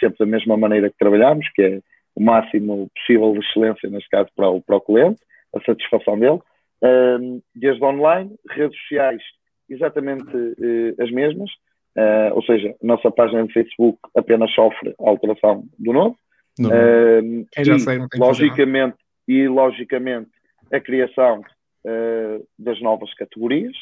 sempre 0.00 0.18
da 0.18 0.26
mesma 0.26 0.56
maneira 0.56 0.90
que 0.90 0.98
trabalhamos, 0.98 1.48
que 1.54 1.62
é 1.62 1.80
o 2.16 2.20
máximo 2.20 2.90
possível 2.96 3.32
de 3.32 3.46
excelência, 3.46 3.88
neste 3.88 4.08
caso, 4.08 4.28
para 4.34 4.48
o, 4.48 4.60
para 4.60 4.76
o 4.76 4.80
cliente, 4.80 5.20
a 5.54 5.60
satisfação 5.60 6.18
dele, 6.18 6.40
uh, 6.82 7.42
desde 7.54 7.84
online, 7.84 8.34
redes 8.50 8.76
sociais, 8.80 9.22
exatamente 9.70 10.26
as 10.98 11.10
mesmas, 11.12 11.50
ou 12.32 12.42
seja, 12.42 12.70
a 12.70 12.86
nossa 12.86 13.10
página 13.10 13.46
de 13.46 13.52
Facebook 13.52 13.98
apenas 14.16 14.50
sofre 14.54 14.94
a 14.98 15.08
alteração 15.10 15.62
do 15.78 15.92
nome. 15.92 16.16
Uh, 16.58 17.46
e, 17.56 17.78
sei, 17.78 17.98
logicamente, 18.16 18.96
e 19.28 19.46
logicamente 19.46 20.30
a 20.72 20.80
criação 20.80 21.42
das 22.58 22.80
novas 22.80 23.12
categorias, 23.14 23.76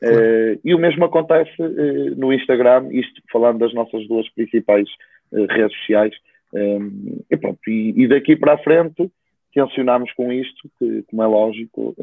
Claro. 0.00 0.16
Uh, 0.16 0.60
e 0.64 0.74
o 0.74 0.78
mesmo 0.78 1.04
acontece 1.04 1.50
uh, 1.60 2.14
no 2.16 2.32
Instagram, 2.32 2.88
isto 2.92 3.22
falando 3.32 3.58
das 3.58 3.72
nossas 3.72 4.06
duas 4.06 4.28
principais 4.30 4.86
uh, 5.32 5.46
redes 5.46 5.76
sociais. 5.78 6.14
Um, 6.52 7.20
e, 7.30 7.36
pronto, 7.36 7.58
e, 7.66 7.94
e, 7.96 8.08
daqui 8.08 8.36
para 8.36 8.54
a 8.54 8.58
frente 8.58 9.10
tencionamos 9.52 10.12
com 10.12 10.32
isto, 10.32 10.70
que, 10.78 11.02
como 11.08 11.22
é 11.22 11.26
lógico, 11.26 11.96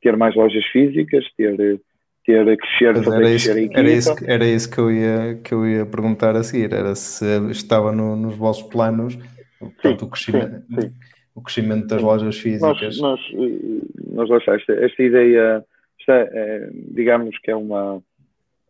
ter 0.00 0.16
mais 0.16 0.34
lojas 0.34 0.64
físicas, 0.72 1.24
ter, 1.36 1.80
ter 2.24 2.56
crescer, 2.56 3.04
fazer 3.04 3.16
era 3.16 3.30
isso, 3.30 3.52
crescer 3.52 3.76
a 3.76 3.78
Era 3.78 3.90
isso, 3.90 4.16
era 4.26 4.46
isso 4.46 4.70
que, 4.70 4.80
eu 4.80 4.90
ia, 4.90 5.40
que 5.44 5.52
eu 5.52 5.66
ia 5.66 5.84
perguntar 5.84 6.34
a 6.34 6.42
seguir, 6.42 6.72
era 6.72 6.94
se 6.94 7.26
estava 7.50 7.92
no, 7.92 8.16
nos 8.16 8.34
vossos 8.36 8.62
planos 8.68 9.18
portanto, 9.58 10.00
sim, 10.00 10.04
o, 10.04 10.08
crescimento, 10.08 10.66
sim, 10.66 10.80
sim. 10.80 10.92
o 11.34 11.42
crescimento 11.42 11.86
das 11.86 12.02
lojas 12.02 12.38
físicas. 12.38 12.98
Nós, 12.98 13.30
nós, 13.32 14.28
nós 14.28 14.48
esta, 14.48 14.72
esta 14.72 15.02
ideia 15.02 15.64
é, 16.10 16.30
é, 16.32 16.70
digamos 16.72 17.38
que 17.38 17.50
é 17.50 17.56
uma, 17.56 18.02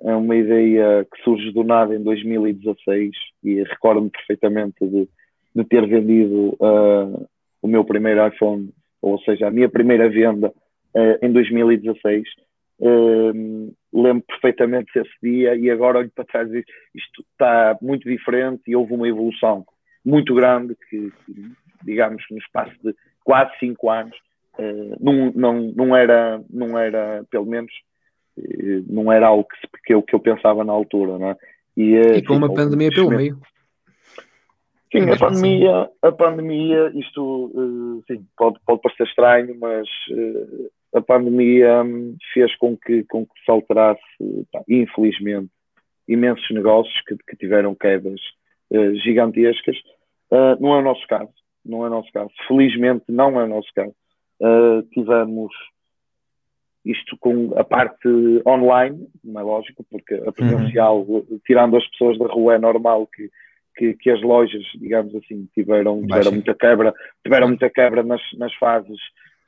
é 0.03 0.15
uma 0.15 0.37
ideia 0.37 1.05
que 1.05 1.23
surge 1.23 1.51
do 1.53 1.65
nada 1.65 1.95
em 1.95 2.03
2016 2.03 3.11
e 3.45 3.63
recordo-me 3.63 4.11
perfeitamente 4.11 4.87
de, 4.87 5.09
de 5.55 5.65
ter 5.65 5.87
vendido 5.87 6.57
uh, 6.61 7.29
o 7.61 7.69
meu 7.69 7.85
primeiro 7.85 8.27
iPhone, 8.27 8.71
ou 9.01 9.19
seja, 9.21 9.49
a 9.49 9.51
minha 9.51 9.69
primeira 9.69 10.09
venda 10.09 10.49
uh, 10.49 11.25
em 11.25 11.33
2016. 11.33 12.25
Uh, 12.81 13.73
lembro 13.93 14.25
perfeitamente 14.27 14.91
desse 14.93 15.15
dia 15.23 15.55
e 15.55 15.71
agora 15.71 15.99
olho 15.99 16.11
para 16.13 16.25
trás 16.25 16.53
e 16.53 16.65
isto 16.95 17.25
está 17.31 17.79
muito 17.81 18.09
diferente 18.09 18.63
e 18.67 18.75
houve 18.75 18.95
uma 18.95 19.07
evolução 19.07 19.65
muito 20.05 20.35
grande 20.35 20.75
que, 20.89 21.13
que 21.25 21.53
digamos, 21.85 22.25
no 22.31 22.39
espaço 22.39 22.75
de 22.83 22.93
quase 23.23 23.53
cinco 23.61 23.89
anos 23.89 24.17
uh, 24.59 24.97
não, 25.01 25.33
não, 25.35 25.73
não, 25.75 25.97
era, 25.97 26.43
não 26.51 26.79
era, 26.79 27.25
pelo 27.31 27.47
menos, 27.47 27.73
não 28.89 29.13
era 29.13 29.27
algo 29.27 29.47
que, 29.47 29.69
que, 29.85 29.95
eu, 29.95 30.03
que 30.03 30.15
eu 30.15 30.21
pensava 30.21 30.65
na 30.65 30.73
altura, 30.73 31.19
não 31.19 31.31
é? 31.31 31.37
E, 31.77 31.95
e 31.95 32.23
com 32.23 32.35
uma 32.35 32.53
pandemia 32.53 32.91
pelo 32.91 33.11
meio. 33.11 33.39
Sim, 34.91 35.11
a 35.11 35.17
pandemia, 35.17 35.91
a 36.03 36.13
pandemia, 36.13 36.93
isto 36.95 38.03
sim, 38.07 38.27
pode, 38.37 38.59
pode 38.67 38.83
parecer 38.83 39.05
estranho, 39.05 39.57
mas 39.59 39.89
a 40.95 41.01
pandemia 41.01 41.83
hum, 41.83 42.15
fez 42.35 42.55
com 42.57 42.77
que, 42.77 43.03
com 43.05 43.25
que 43.25 43.33
se 43.43 43.51
alterasse, 43.51 44.03
infelizmente, 44.69 45.51
imensos 46.07 46.47
negócios 46.51 46.95
que, 47.07 47.17
que 47.17 47.37
tiveram 47.37 47.75
quedas 47.75 48.21
gigantescas. 49.03 49.77
Não 50.61 50.75
é 50.75 50.79
o 50.79 50.83
nosso 50.83 51.07
caso, 51.07 51.33
não 51.65 51.85
é 51.85 51.89
o 51.89 51.91
nosso 51.91 52.13
caso. 52.13 52.31
Felizmente 52.47 53.05
não 53.09 53.41
é 53.41 53.45
o 53.45 53.49
nosso 53.49 53.69
caso. 53.75 53.95
Uh, 54.43 54.83
tivemos 54.91 55.53
isto 56.85 57.17
com 57.21 57.57
a 57.57 57.63
parte 57.63 58.09
online, 58.47 59.07
não 59.23 59.41
é 59.41 59.45
lógico, 59.45 59.85
porque 59.89 60.15
a 60.15 60.33
presencial, 60.33 61.03
uhum. 61.03 61.41
tirando 61.47 61.77
as 61.77 61.87
pessoas 61.91 62.19
da 62.19 62.27
rua, 62.27 62.57
é 62.57 62.59
normal 62.59 63.07
que, 63.07 63.31
que, 63.77 63.95
que 63.95 64.11
as 64.11 64.21
lojas, 64.21 64.65
digamos 64.75 65.15
assim, 65.15 65.49
tiveram, 65.55 66.03
tiveram 66.03 66.33
muita 66.33 66.55
quebra, 66.55 66.93
tiveram 67.23 67.49
muita 67.49 67.71
quebra 67.71 68.03
nas, 68.03 68.21
nas 68.37 68.53
fases 68.55 68.99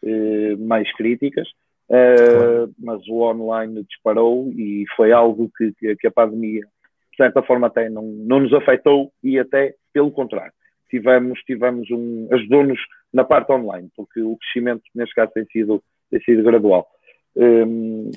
eh, 0.05 0.57
mais 0.57 0.91
críticas. 0.97 1.49
Uh, 1.87 2.73
mas 2.79 3.07
o 3.09 3.21
online 3.21 3.85
disparou 3.85 4.51
e 4.53 4.85
foi 4.97 5.13
algo 5.13 5.51
que, 5.57 5.97
que, 5.97 6.07
a 6.07 6.11
pandemia, 6.11 6.63
de 6.63 7.17
certa 7.17 7.43
forma, 7.43 7.67
até 7.67 7.91
não, 7.91 8.03
não 8.03 8.41
nos 8.41 8.55
afetou 8.55 9.13
e 9.23 9.39
até 9.39 9.75
pelo 9.93 10.11
contrário. 10.11 10.53
Tivemos, 10.89 11.41
tivemos 11.41 11.91
um, 11.91 12.27
ajudou-nos 12.33 12.81
na 13.15 13.23
parte 13.25 13.53
online, 13.53 13.89
porque 13.97 14.21
o 14.21 14.37
crescimento, 14.37 14.83
neste 14.93 15.15
caso, 15.15 15.31
tem 15.33 15.47
sido, 15.47 15.81
tem 16.11 16.21
sido 16.23 16.43
gradual. 16.43 16.87
Um, 17.37 18.11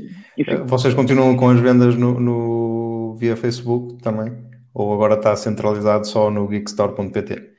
Vocês 0.65 0.93
continuam 0.93 1.37
com 1.37 1.49
as 1.49 1.59
vendas 1.59 1.95
no, 1.95 2.19
no, 2.19 3.15
via 3.15 3.37
Facebook 3.37 4.01
também? 4.01 4.33
Ou 4.73 4.93
agora 4.93 5.13
está 5.13 5.35
centralizado 5.35 6.05
só 6.07 6.31
no 6.31 6.47
geekstore.pt? 6.47 7.57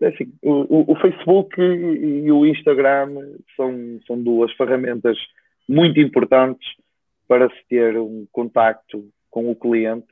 É 0.00 0.08
assim, 0.08 0.32
o, 0.42 0.92
o, 0.92 0.96
Facebook 0.96 1.60
e, 1.60 2.30
o 2.30 2.44
Instagram 2.44 3.14
são, 3.56 3.98
são 4.06 4.22
duas 4.22 4.52
ferramentas 4.52 5.16
muito 5.68 5.98
importantes 6.00 6.66
para 7.26 7.48
se 7.48 7.56
ter 7.70 7.96
um 7.96 8.26
contacto 8.30 9.06
com 9.30 9.50
o 9.50 9.56
cliente 9.56 10.08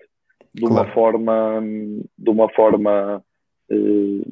de 0.54 0.64
uma 0.64 0.84
claro. 0.84 0.92
forma 0.92 1.62
de 2.18 2.30
uma 2.30 2.48
forma 2.50 3.22
eh, 3.70 4.22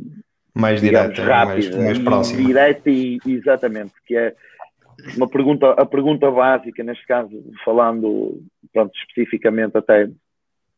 mais 0.54 0.80
digamos, 0.80 1.14
direta, 1.14 1.32
rápida, 1.32 1.76
mais, 1.76 1.84
mais 1.84 1.98
próxima. 1.98 2.46
direta 2.46 2.90
e 2.90 3.18
exatamente, 3.26 3.94
que 4.06 4.16
é 4.16 4.34
uma 5.16 5.28
pergunta, 5.28 5.70
a 5.70 5.86
pergunta 5.86 6.30
básica, 6.30 6.82
neste 6.82 7.06
caso, 7.06 7.30
falando 7.64 8.42
pronto, 8.72 8.92
especificamente 8.96 9.76
até 9.76 10.08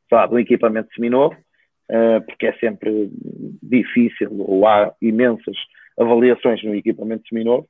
sabe, 0.08 0.30
do 0.30 0.38
equipamento 0.38 0.92
seminovo, 0.94 1.36
eh, 1.90 2.20
porque 2.20 2.46
é 2.46 2.52
sempre 2.54 3.10
difícil, 3.62 4.30
ou 4.38 4.66
há 4.66 4.92
imensas 5.00 5.56
avaliações 5.98 6.62
no 6.62 6.74
equipamento 6.74 7.26
seminovo. 7.28 7.66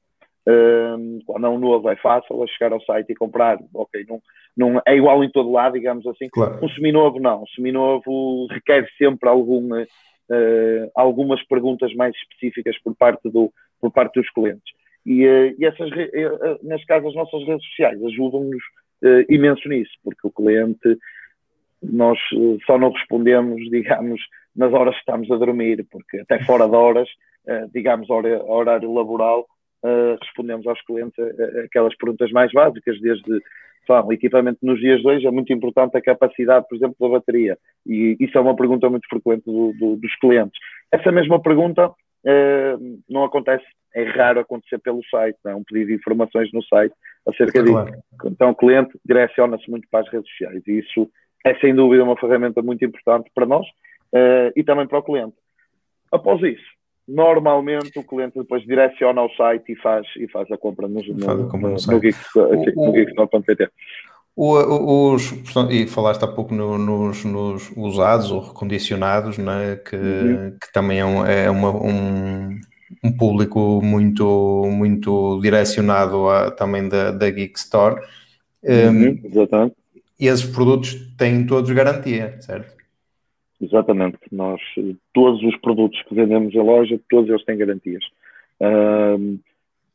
Eh, 0.47 0.97
quando 1.25 1.47
é 1.47 1.49
um 1.49 1.59
novo 1.59 1.89
é 1.89 1.97
fácil, 1.97 2.43
é 2.43 2.47
chegar 2.49 2.73
ao 2.73 2.83
site 2.83 3.11
e 3.11 3.17
comprar, 3.17 3.59
ok, 3.75 4.05
não, 4.09 4.21
não 4.57 4.83
é 4.87 4.97
igual 4.97 5.23
em 5.23 5.31
todo 5.31 5.53
lado, 5.53 5.75
digamos 5.75 6.07
assim. 6.07 6.29
Claro. 6.31 6.59
Um 6.63 6.69
seminovo 6.71 7.21
não, 7.21 7.43
um 7.43 7.47
seminovo 7.55 8.47
requer 8.51 8.89
sempre 8.99 9.29
alguma, 9.29 9.87
uh, 10.31 10.91
algumas 10.95 11.43
perguntas 11.47 11.95
mais 11.95 12.15
específicas 12.17 12.79
por 12.83 12.95
parte, 12.95 13.29
do, 13.31 13.53
por 13.81 13.91
parte 13.91 14.21
dos 14.21 14.31
clientes. 14.31 14.75
E, 15.05 15.27
uh, 15.27 15.55
e 15.59 15.65
essas, 15.65 15.91
uh, 15.91 16.59
neste 16.63 16.87
caso, 16.87 17.09
as 17.09 17.15
nossas 17.15 17.45
redes 17.47 17.67
sociais 17.69 18.03
ajudam-nos 18.05 18.63
imenso 19.29 19.69
nisso, 19.69 19.91
porque 20.05 20.25
o 20.25 20.31
cliente 20.31 20.97
nós 21.83 22.17
só 22.65 22.79
não 22.79 22.93
respondemos, 22.93 23.61
digamos, 23.69 24.21
nas 24.55 24.73
horas 24.73 24.95
que 24.95 25.01
estamos 25.01 25.29
a 25.29 25.37
dormir, 25.37 25.85
porque 25.91 26.19
até 26.19 26.39
fora 26.45 26.69
de 26.69 26.77
horas, 26.77 27.09
digamos, 27.75 28.09
horário 28.09 28.95
laboral, 28.95 29.45
respondemos 30.21 30.69
aos 30.69 30.81
clientes 30.83 31.19
aquelas 31.65 31.97
perguntas 31.97 32.31
mais 32.31 32.53
básicas, 32.53 33.01
desde 33.01 33.43
sabe, 33.87 34.09
o 34.09 34.13
equipamento 34.13 34.59
nos 34.63 34.79
dias 34.81 35.01
de 35.01 35.09
hoje 35.09 35.27
é 35.27 35.31
muito 35.31 35.53
importante 35.53 35.97
a 35.97 36.03
capacidade, 36.03 36.67
por 36.69 36.77
exemplo, 36.77 36.97
da 37.01 37.09
bateria. 37.09 37.59
E 37.87 38.17
isso 38.21 38.37
é 38.37 38.41
uma 38.41 38.57
pergunta 38.57 38.89
muito 38.89 39.09
frequente 39.09 39.45
do, 39.45 39.73
do, 39.79 39.97
dos 39.97 40.15
clientes. 40.17 40.59
Essa 40.93 41.11
mesma 41.11 41.41
pergunta 41.41 41.93
não 43.09 43.25
acontece, 43.25 43.65
é 43.95 44.05
raro 44.05 44.41
acontecer 44.41 44.79
pelo 44.79 45.03
site, 45.11 45.37
não 45.45 45.53
é? 45.53 45.55
um 45.57 45.65
pedido 45.65 45.89
de 45.89 45.95
informações 45.95 46.53
no 46.53 46.63
site 46.63 46.95
acerca 47.27 47.65
claro. 47.65 47.91
disso. 47.91 48.03
Então 48.27 48.51
o 48.51 48.55
cliente 48.55 48.93
direciona-se 49.05 49.69
muito 49.71 49.89
para 49.91 50.01
as 50.01 50.09
redes 50.13 50.31
sociais 50.31 50.63
e 50.67 50.79
isso 50.79 51.11
é 51.45 51.55
sem 51.57 51.75
dúvida 51.75 52.05
uma 52.05 52.17
ferramenta 52.17 52.63
muito 52.63 52.85
importante 52.85 53.31
para 53.35 53.47
nós 53.47 53.67
uh, 53.67 54.53
e 54.55 54.63
também 54.63 54.87
para 54.87 54.99
o 54.99 55.03
cliente. 55.03 55.35
Após 56.13 56.41
isso, 56.43 56.65
normalmente 57.07 57.99
o 57.99 58.05
cliente 58.05 58.39
depois 58.39 58.63
direciona 58.65 59.21
ao 59.21 59.31
site 59.31 59.73
e 59.73 59.77
faz, 59.77 60.07
e 60.17 60.29
faz 60.29 60.51
a 60.51 60.57
compra 60.57 60.89
no, 60.89 61.01
no, 61.01 61.15
no, 61.15 61.49
no, 61.49 61.69
no 61.71 62.01
Geekstore.pt. 62.01 63.69
Os, 64.35 65.33
e 65.71 65.87
falaste 65.87 66.25
há 66.25 66.29
pouco 66.29 66.55
no, 66.55 66.79
nos, 66.79 67.23
nos, 67.25 67.71
usados 67.77 68.31
ou 68.31 68.41
recondicionados, 68.41 69.37
né, 69.37 69.77
que, 69.77 69.95
uhum. 69.95 70.57
que 70.59 70.73
também 70.73 71.01
é, 71.01 71.05
um, 71.05 71.27
é 71.27 71.51
uma, 71.51 71.71
um, 71.71 72.59
um, 73.05 73.13
público 73.13 73.83
muito, 73.83 74.63
muito 74.71 75.39
direcionado 75.43 76.31
a, 76.31 76.51
também 76.51 76.89
da, 76.89 77.11
da 77.11 77.29
Geek 77.29 77.59
Store. 77.59 78.01
Uhum, 78.65 78.91
um, 78.91 79.21
exatamente 79.27 79.83
e 80.23 80.29
esses 80.29 80.45
produtos 80.45 80.95
têm 81.19 81.45
todos 81.45 81.69
garantia, 81.73 82.41
certo? 82.41 82.73
Exatamente. 83.63 84.19
Nós, 84.33 84.61
todos 85.15 85.41
os 85.45 85.57
produtos 85.59 86.03
que 86.03 86.15
vendemos 86.15 86.53
em 86.53 86.59
loja, 86.59 87.01
todos 87.09 87.31
eles 87.31 87.45
têm 87.45 87.57
garantias. 87.57 88.05
Um, 88.61 89.39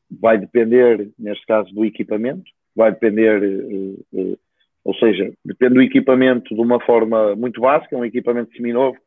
vai 0.09 0.37
depender, 0.37 1.09
neste 1.19 1.45
caso, 1.45 1.73
do 1.73 1.83
equipamento, 1.83 2.49
vai 2.73 2.91
depender, 2.91 3.43
uh, 3.43 4.05
uh, 4.13 4.39
ou 4.85 4.95
seja, 4.95 5.33
depende 5.43 5.73
do 5.73 5.81
equipamento 5.81 6.55
de 6.55 6.61
uma 6.61 6.79
forma 6.79 7.35
muito 7.35 7.59
básica, 7.59 7.97
um 7.97 8.05
equipamento 8.05 8.55
seminovo, 8.55 8.97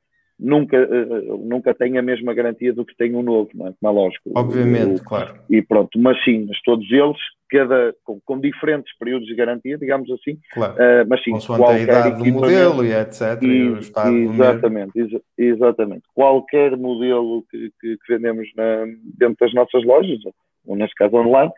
nunca, 0.40 0.76
uh, 0.76 1.37
nunca 1.46 1.74
tem 1.74 1.98
a 1.98 2.03
mesma 2.03 2.33
garantia 2.33 2.72
do 2.72 2.85
que 2.85 2.96
tem 2.96 3.14
um 3.14 3.22
novo, 3.22 3.50
não 3.55 3.68
é? 3.68 3.74
Como 3.79 3.92
é 3.92 4.03
lógico. 4.03 4.31
Obviamente, 4.35 5.00
o, 5.00 5.05
claro. 5.05 5.35
E 5.48 5.61
pronto, 5.61 5.98
mas 5.98 6.22
sim, 6.24 6.46
mas 6.48 6.61
todos 6.62 6.90
eles, 6.90 7.18
cada, 7.50 7.94
com, 8.03 8.18
com 8.24 8.40
diferentes 8.40 8.96
períodos 8.98 9.26
de 9.26 9.35
garantia, 9.35 9.76
digamos 9.76 10.11
assim, 10.11 10.38
claro. 10.53 10.74
Uh, 10.74 11.07
mas 11.09 11.22
sim, 11.22 11.33
Consoante 11.33 11.62
qualquer 11.62 11.79
a 11.79 11.83
idade 11.83 12.24
do 12.24 12.33
modelo 12.33 12.85
e 12.85 12.92
etc. 12.92 13.42
E, 13.42 13.46
e 13.46 14.29
exatamente, 14.29 14.98
ex 14.98 15.22
exatamente. 15.37 16.03
Qualquer 16.14 16.76
modelo 16.76 17.44
que, 17.50 17.70
que, 17.81 17.96
que 17.98 18.12
vendemos 18.12 18.48
na, 18.57 18.87
dentro 19.18 19.37
das 19.40 19.55
nossas 19.55 19.85
lojas, 19.85 20.18
ou 20.66 20.76
neste 20.76 20.94
caso 20.94 21.16
online, 21.16 21.53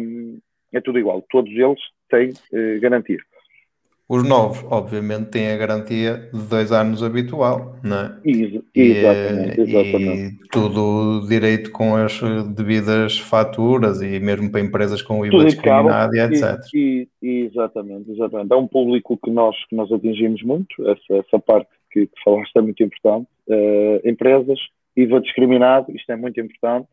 um, 0.00 0.38
é 0.72 0.80
tudo 0.80 0.98
igual. 0.98 1.24
Todos 1.30 1.50
eles 1.52 1.80
têm 2.10 2.30
uh, 2.30 2.80
garantia. 2.80 3.18
Os 4.06 4.22
novos, 4.22 4.62
obviamente, 4.70 5.30
têm 5.30 5.50
a 5.50 5.56
garantia 5.56 6.28
de 6.30 6.42
dois 6.46 6.70
anos 6.70 7.02
habitual, 7.02 7.74
não 7.82 7.96
é? 7.96 8.20
Ex 8.22 8.62
exatamente, 8.74 9.60
e, 9.60 9.62
exatamente. 9.62 10.44
E 10.44 10.48
tudo 10.52 11.26
direito 11.26 11.72
com 11.72 11.96
as 11.96 12.20
devidas 12.54 13.18
faturas 13.18 14.02
e 14.02 14.20
mesmo 14.20 14.52
para 14.52 14.60
empresas 14.60 15.00
com 15.00 15.20
o 15.20 15.26
IVA 15.26 15.46
discriminado 15.46 16.14
e 16.14 16.20
etc. 16.20 16.60
E, 16.74 17.08
e, 17.22 17.30
exatamente, 17.46 18.10
exatamente. 18.10 18.52
É 18.52 18.56
um 18.56 18.66
público 18.66 19.16
que 19.16 19.30
nós, 19.30 19.56
que 19.70 19.74
nós 19.74 19.90
atingimos 19.90 20.42
muito, 20.42 20.86
essa, 20.86 21.14
essa 21.26 21.38
parte 21.38 21.70
que, 21.90 22.06
que 22.06 22.22
falaste 22.22 22.54
é 22.56 22.60
muito 22.60 22.82
importante. 22.82 23.26
Uh, 23.48 24.06
empresas, 24.06 24.58
IVA 24.94 25.20
discriminado, 25.22 25.90
isto 25.96 26.12
é 26.12 26.16
muito 26.16 26.38
importante. 26.38 26.88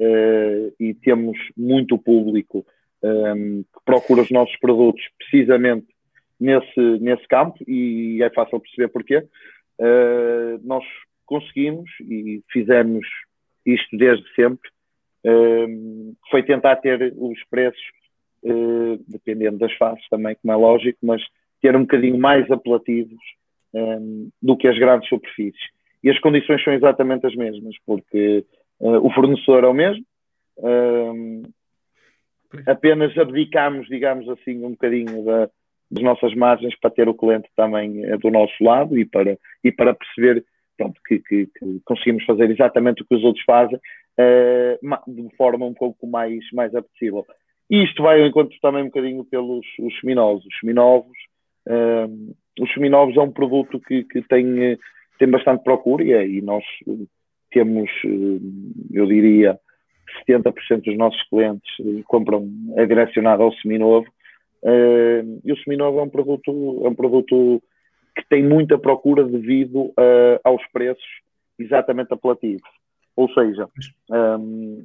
Uh, 0.00 0.72
e 0.78 0.94
temos 0.94 1.36
muito 1.56 1.98
público 1.98 2.64
um, 3.02 3.08
ehm, 3.08 3.62
que 3.62 3.84
procura 3.84 4.22
os 4.22 4.30
nossos 4.30 4.56
produtos 4.58 5.02
precisamente 5.18 5.91
nesse, 6.38 6.80
nesse 7.00 7.26
campo 7.28 7.58
e 7.66 8.22
é 8.22 8.30
fácil 8.30 8.60
perceber 8.60 8.88
porquê. 8.88 9.24
Uh, 9.78 10.60
nós 10.64 10.84
conseguimos 11.24 11.90
e 12.00 12.42
fizemos 12.50 13.06
isto 13.64 13.96
desde 13.96 14.24
sempre, 14.34 14.68
uh, 15.24 16.16
foi 16.30 16.42
tentar 16.42 16.76
ter 16.76 17.14
os 17.16 17.38
preços, 17.48 17.82
uh, 18.44 19.02
dependendo 19.08 19.58
das 19.58 19.72
fases 19.74 20.06
também, 20.08 20.36
como 20.40 20.52
é 20.52 20.56
lógico, 20.56 20.98
mas 21.02 21.22
ter 21.60 21.76
um 21.76 21.82
bocadinho 21.82 22.18
mais 22.18 22.50
apelativos 22.50 23.22
um, 23.72 24.28
do 24.42 24.56
que 24.56 24.66
as 24.68 24.78
grandes 24.78 25.08
superfícies. 25.08 25.62
E 26.02 26.10
as 26.10 26.18
condições 26.18 26.62
são 26.64 26.72
exatamente 26.72 27.24
as 27.26 27.34
mesmas, 27.36 27.76
porque 27.86 28.44
o 28.80 29.08
fornecedor 29.10 29.62
é 29.62 29.68
o 29.68 29.72
mesmo, 29.72 30.04
apenas 32.66 33.16
abdicamos, 33.16 33.86
digamos 33.86 34.28
assim, 34.28 34.64
um 34.64 34.70
bocadinho 34.70 35.24
da, 35.24 35.48
das 35.92 36.02
nossas 36.02 36.34
margens 36.34 36.74
para 36.80 36.90
ter 36.90 37.08
o 37.08 37.14
cliente 37.14 37.48
também 37.54 38.02
eh, 38.04 38.16
do 38.16 38.30
nosso 38.30 38.54
lado 38.64 38.98
e 38.98 39.04
para, 39.04 39.38
e 39.62 39.70
para 39.70 39.94
perceber 39.94 40.42
pronto, 40.76 40.98
que, 41.06 41.18
que, 41.20 41.46
que, 41.46 41.80
conseguimos 41.84 42.24
fazer 42.24 42.50
exatamente 42.50 43.02
o 43.02 43.04
que 43.04 43.14
os 43.14 43.22
outros 43.22 43.44
fazem, 43.44 43.76
uh, 43.76 45.12
de 45.12 45.36
forma 45.36 45.66
um 45.66 45.74
pouco 45.74 46.06
mais, 46.06 46.42
mais 46.52 46.74
apetecível. 46.74 47.26
E 47.70 47.84
isto 47.84 48.02
vai 48.02 48.20
ao 48.20 48.26
encontro 48.26 48.56
também 48.62 48.82
um 48.82 48.86
bocadinho 48.86 49.24
pelos 49.24 49.66
os 49.78 50.00
seminovos. 50.00 50.44
Os 50.46 50.58
seminovos, 50.60 51.16
uh, 51.68 52.34
os 52.58 52.72
seminovos 52.72 53.16
é 53.16 53.20
um 53.20 53.30
produto 53.30 53.78
que, 53.80 54.04
que 54.04 54.22
tem, 54.22 54.78
tem 55.18 55.28
bastante 55.28 55.62
procura 55.62 56.04
e, 56.04 56.38
e 56.38 56.42
nós 56.42 56.64
temos, 57.50 57.90
eu 58.90 59.06
diria, 59.06 59.58
70% 60.26 60.84
dos 60.84 60.96
nossos 60.96 61.22
clientes 61.28 61.70
compram, 62.06 62.48
é 62.76 62.86
direcionado 62.86 63.42
ao 63.42 63.52
seminovo. 63.56 64.06
Uh, 64.62 65.40
e 65.44 65.52
o 65.52 65.56
seminovo 65.58 65.98
é 65.98 66.02
um 66.02 66.08
produto, 66.08 66.82
é 66.84 66.88
um 66.88 66.94
produto 66.94 67.62
que 68.14 68.24
tem 68.28 68.44
muita 68.44 68.78
procura 68.78 69.24
devido 69.24 69.86
uh, 69.86 70.38
aos 70.44 70.62
preços 70.72 71.04
exatamente 71.58 72.12
apelativos. 72.12 72.68
Ou 73.16 73.28
seja, 73.32 73.68
um, 74.10 74.84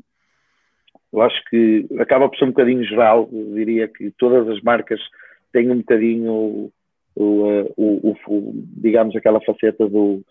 eu 1.14 1.22
acho 1.22 1.42
que 1.50 1.88
acaba 2.00 2.28
por 2.28 2.38
ser 2.38 2.46
um 2.46 2.50
bocadinho 2.50 2.84
geral, 2.84 3.30
eu 3.32 3.54
diria 3.54 3.88
que 3.88 4.12
todas 4.18 4.48
as 4.50 4.62
marcas 4.62 5.00
têm 5.52 5.72
um 5.72 5.78
bocadinho 5.78 6.32
o, 6.32 6.72
o, 7.16 8.12
o, 8.12 8.18
o 8.28 8.54
digamos, 8.78 9.16
aquela 9.16 9.42
faceta 9.42 9.88
do 9.88 10.22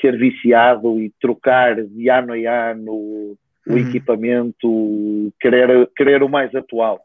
ser 0.00 0.16
viciado 0.16 0.98
e 1.00 1.10
trocar 1.20 1.82
de 1.84 2.08
ano 2.08 2.32
a 2.32 2.70
ano 2.70 2.92
o 2.92 3.38
uhum. 3.66 3.78
equipamento, 3.78 5.32
querer, 5.40 5.88
querer 5.94 6.22
o 6.22 6.28
mais 6.28 6.54
atual. 6.54 7.00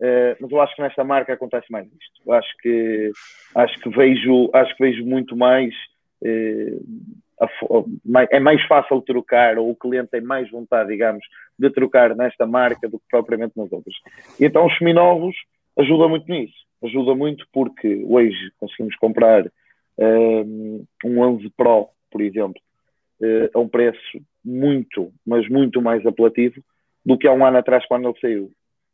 Uh, 0.00 0.36
mas 0.40 0.50
eu 0.50 0.60
acho 0.60 0.76
que 0.76 0.82
nesta 0.82 1.02
marca 1.04 1.32
acontece 1.32 1.70
mais 1.70 1.86
isto. 1.86 2.32
Acho 2.32 2.56
que 2.58 3.10
acho 3.54 3.80
que 3.80 3.88
vejo 3.88 4.50
acho 4.52 4.76
que 4.76 4.84
vejo 4.84 5.06
muito 5.06 5.36
mais 5.36 5.74
uh, 6.22 7.26
é 8.30 8.40
mais 8.40 8.62
fácil 8.66 9.02
trocar, 9.02 9.58
ou 9.58 9.70
o 9.70 9.76
cliente 9.76 10.10
tem 10.10 10.22
mais 10.22 10.50
vontade, 10.50 10.88
digamos, 10.88 11.22
de 11.58 11.68
trocar 11.70 12.16
nesta 12.16 12.46
marca 12.46 12.88
do 12.88 12.98
que 12.98 13.04
propriamente 13.10 13.56
nas 13.56 13.70
outras. 13.70 13.94
E 14.40 14.44
então 14.46 14.66
os 14.66 14.76
seminovos 14.78 15.36
ajuda 15.78 16.08
muito 16.08 16.30
nisso. 16.30 16.56
Ajuda 16.82 17.14
muito 17.14 17.46
porque 17.52 18.04
hoje 18.08 18.50
conseguimos 18.58 18.96
comprar 18.96 19.44
um, 19.98 20.84
um 21.04 21.20
11 21.20 21.50
Pro, 21.50 21.88
por 22.10 22.22
exemplo, 22.22 22.60
a 23.54 23.58
um 23.58 23.68
preço 23.68 24.18
muito, 24.44 25.12
mas 25.26 25.48
muito 25.48 25.82
mais 25.82 26.04
apelativo 26.06 26.62
do 27.04 27.18
que 27.18 27.28
há 27.28 27.32
um 27.32 27.44
ano 27.44 27.58
atrás 27.58 27.84
quando 27.86 28.08
ele 28.08 28.18
saiu. 28.20 28.50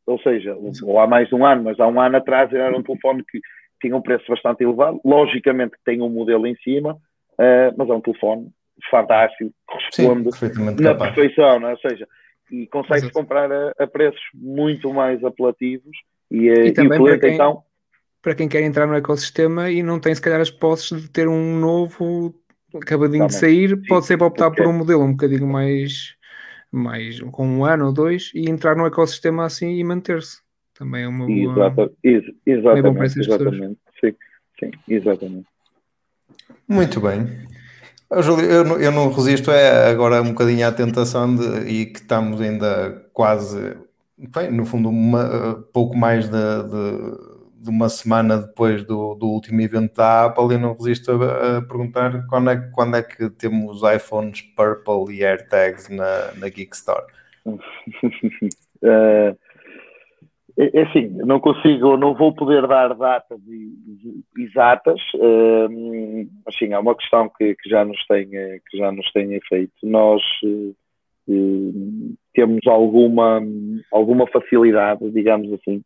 Ou 0.06 0.18
seja, 0.20 0.56
ou 0.82 0.98
há 0.98 1.06
mais 1.06 1.28
de 1.28 1.34
um 1.34 1.46
ano, 1.46 1.64
mas 1.64 1.78
há 1.78 1.86
um 1.86 2.00
ano 2.00 2.16
atrás 2.16 2.52
era 2.52 2.76
um 2.76 2.82
telefone 2.82 3.24
que 3.24 3.40
tinha 3.80 3.96
um 3.96 4.02
preço 4.02 4.24
bastante 4.28 4.64
elevado. 4.64 5.00
Logicamente 5.04 5.72
que 5.72 5.84
tem 5.84 6.00
um 6.02 6.08
modelo 6.08 6.46
em 6.46 6.56
cima, 6.56 6.94
uh, 6.94 7.74
mas 7.76 7.88
é 7.88 7.92
um 7.92 8.00
telefone 8.00 8.50
fantástico, 8.90 9.52
que 9.68 10.00
responde 10.00 10.32
Sim, 10.32 10.64
na 10.64 10.74
capaz. 10.74 11.14
perfeição, 11.14 11.60
não 11.60 11.68
é? 11.68 11.72
ou 11.72 11.78
seja, 11.78 12.08
e 12.50 12.66
consegue-se 12.66 13.12
comprar 13.12 13.50
a, 13.50 13.72
a, 13.78 13.86
preços 13.86 14.20
muito 14.34 14.92
mais 14.92 15.22
apelativos 15.24 15.96
e, 16.30 16.48
eh, 16.48 16.66
e, 16.66 16.72
também 16.72 16.98
e 16.98 17.00
o 17.00 17.04
cliente 17.04 17.20
quem, 17.20 17.34
então 17.34 17.62
para 18.20 18.34
quem 18.34 18.48
quer 18.48 18.62
entrar 18.62 18.86
no 18.86 18.94
ecossistema 18.94 19.70
e 19.70 19.82
não 19.82 19.98
tem 19.98 20.14
se 20.14 20.20
calhar 20.20 20.40
as 20.40 20.50
posses 20.50 21.02
de 21.02 21.08
ter 21.08 21.28
um 21.28 21.58
novo 21.58 22.34
acabadinho 22.74 23.26
de 23.26 23.34
sair, 23.34 23.76
pode 23.86 24.06
ser 24.06 24.16
para 24.16 24.26
optar 24.26 24.50
por 24.50 24.66
um 24.66 24.72
modelo 24.72 25.02
um 25.02 25.10
bocadinho 25.10 25.46
mais, 25.46 26.14
mais 26.72 27.20
com 27.20 27.46
um 27.46 27.64
ano 27.64 27.86
ou 27.86 27.92
dois 27.92 28.30
e 28.34 28.50
entrar 28.50 28.74
no 28.74 28.86
ecossistema 28.86 29.44
assim 29.44 29.76
e 29.76 29.84
manter-se. 29.84 30.40
Também 30.74 31.04
é 31.04 31.08
uma 31.08 31.26
boa. 31.26 31.52
Exato, 31.52 31.96
ex 32.02 32.24
exatamente, 32.46 33.20
exatamente. 33.20 33.78
Sim, 34.00 34.14
sim, 34.58 34.70
exatamente. 34.88 35.46
Muito 36.66 37.00
bem. 37.00 37.26
Júlio, 38.20 38.44
eu, 38.44 38.64
não, 38.64 38.78
eu 38.78 38.90
não 38.90 39.10
resisto 39.10 39.50
é 39.50 39.90
agora 39.90 40.20
um 40.20 40.30
bocadinho 40.30 40.66
à 40.66 40.72
tentação 40.72 41.34
de, 41.34 41.68
e 41.68 41.86
que 41.86 42.00
estamos 42.00 42.40
ainda 42.40 43.06
quase, 43.12 43.76
bem, 44.18 44.50
no 44.50 44.66
fundo, 44.66 44.88
uma, 44.88 45.64
pouco 45.72 45.96
mais 45.96 46.28
de, 46.28 46.30
de, 46.30 47.31
de, 47.62 47.70
uma 47.70 47.88
semana 47.88 48.38
depois 48.38 48.84
do, 48.84 49.14
do 49.14 49.26
último 49.26 49.60
evento 49.60 49.94
da 49.96 50.26
Apple 50.26 50.54
e 50.54 50.58
não 50.58 50.74
resisto 50.74 51.10
a, 51.10 51.58
a, 51.58 51.62
perguntar 51.62 52.26
quando 52.28 52.50
é, 52.50 52.56
quando 52.72 52.96
é 52.96 53.02
que 53.02 53.30
temos 53.30 53.82
iPhones 53.82 54.42
Purple 54.42 55.14
e 55.14 55.24
AirTags 55.24 55.88
na, 55.88 56.32
na 56.38 56.48
Geek 56.48 56.74
Store. 56.74 57.04
uh, 57.46 57.62
É, 60.58 60.80
é 60.80 60.82
assim, 60.82 61.08
não 61.08 61.40
consigo, 61.40 61.96
não 61.96 62.14
vou 62.14 62.34
poder 62.34 62.66
dar 62.66 62.94
datas 62.94 63.40
exatas, 64.38 65.00
uh, 65.14 66.28
mas 66.44 66.56
sim, 66.56 66.72
é 66.72 66.78
uma 66.78 66.94
questão 66.94 67.30
que, 67.30 67.54
que, 67.54 67.70
já 67.70 67.84
nos 67.84 68.04
tem, 68.06 68.28
que 68.28 68.76
já 68.76 68.92
nos 68.92 69.10
tem 69.12 69.40
feito. 69.48 69.72
Nós 69.82 70.22
uh, 70.44 70.74
temos 72.34 72.66
alguma, 72.66 73.40
alguma 73.90 74.26
facilidade, 74.26 75.10
digamos 75.10 75.50
assim, 75.54 75.82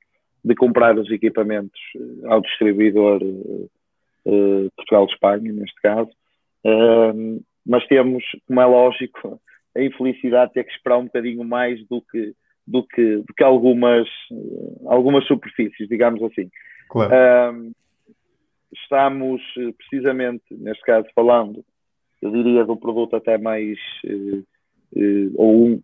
de 0.46 0.54
comprar 0.54 0.96
os 0.96 1.10
equipamentos 1.10 1.80
ao 2.26 2.40
distribuidor 2.40 3.20
uh, 3.22 4.70
Portugal-Espanha, 4.76 5.52
neste 5.52 5.80
caso, 5.82 6.10
mas 7.64 7.86
temos, 7.86 8.24
como 8.46 8.60
é 8.60 8.66
lógico, 8.66 9.40
a 9.76 9.82
infelicidade 9.82 10.48
de 10.48 10.54
ter 10.54 10.64
que 10.64 10.72
esperar 10.72 10.98
um 10.98 11.04
bocadinho 11.04 11.44
mais 11.44 11.84
do 11.86 12.00
que 12.00 12.34
do 12.66 12.82
que, 12.82 13.18
do 13.18 13.34
que 13.36 13.44
algumas, 13.44 14.08
algumas 14.86 15.24
superfícies, 15.26 15.88
digamos 15.88 16.20
assim. 16.22 16.50
Claro. 16.88 17.54
Um, 17.54 17.72
estamos 18.74 19.40
precisamente, 19.78 20.42
neste 20.50 20.82
caso, 20.82 21.06
falando, 21.14 21.64
eu 22.20 22.30
diria, 22.32 22.64
do 22.64 22.76
produto 22.76 23.14
até 23.14 23.38
mais, 23.38 23.78
uh, 24.04 24.44
uh, 24.96 25.32
ou 25.36 25.66
um, 25.66 25.80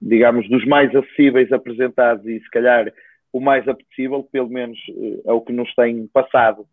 digamos, 0.00 0.48
dos 0.48 0.64
mais 0.66 0.94
acessíveis 0.94 1.52
apresentados 1.52 2.26
e 2.26 2.40
se 2.40 2.50
calhar 2.50 2.92
o 3.34 3.40
mais 3.40 3.66
apetecível, 3.66 4.22
pelo 4.30 4.48
menos 4.48 4.78
uh, 4.90 5.22
é 5.26 5.32
o 5.32 5.40
que 5.40 5.52
nos 5.52 5.72
tem 5.74 6.06
passado 6.06 6.66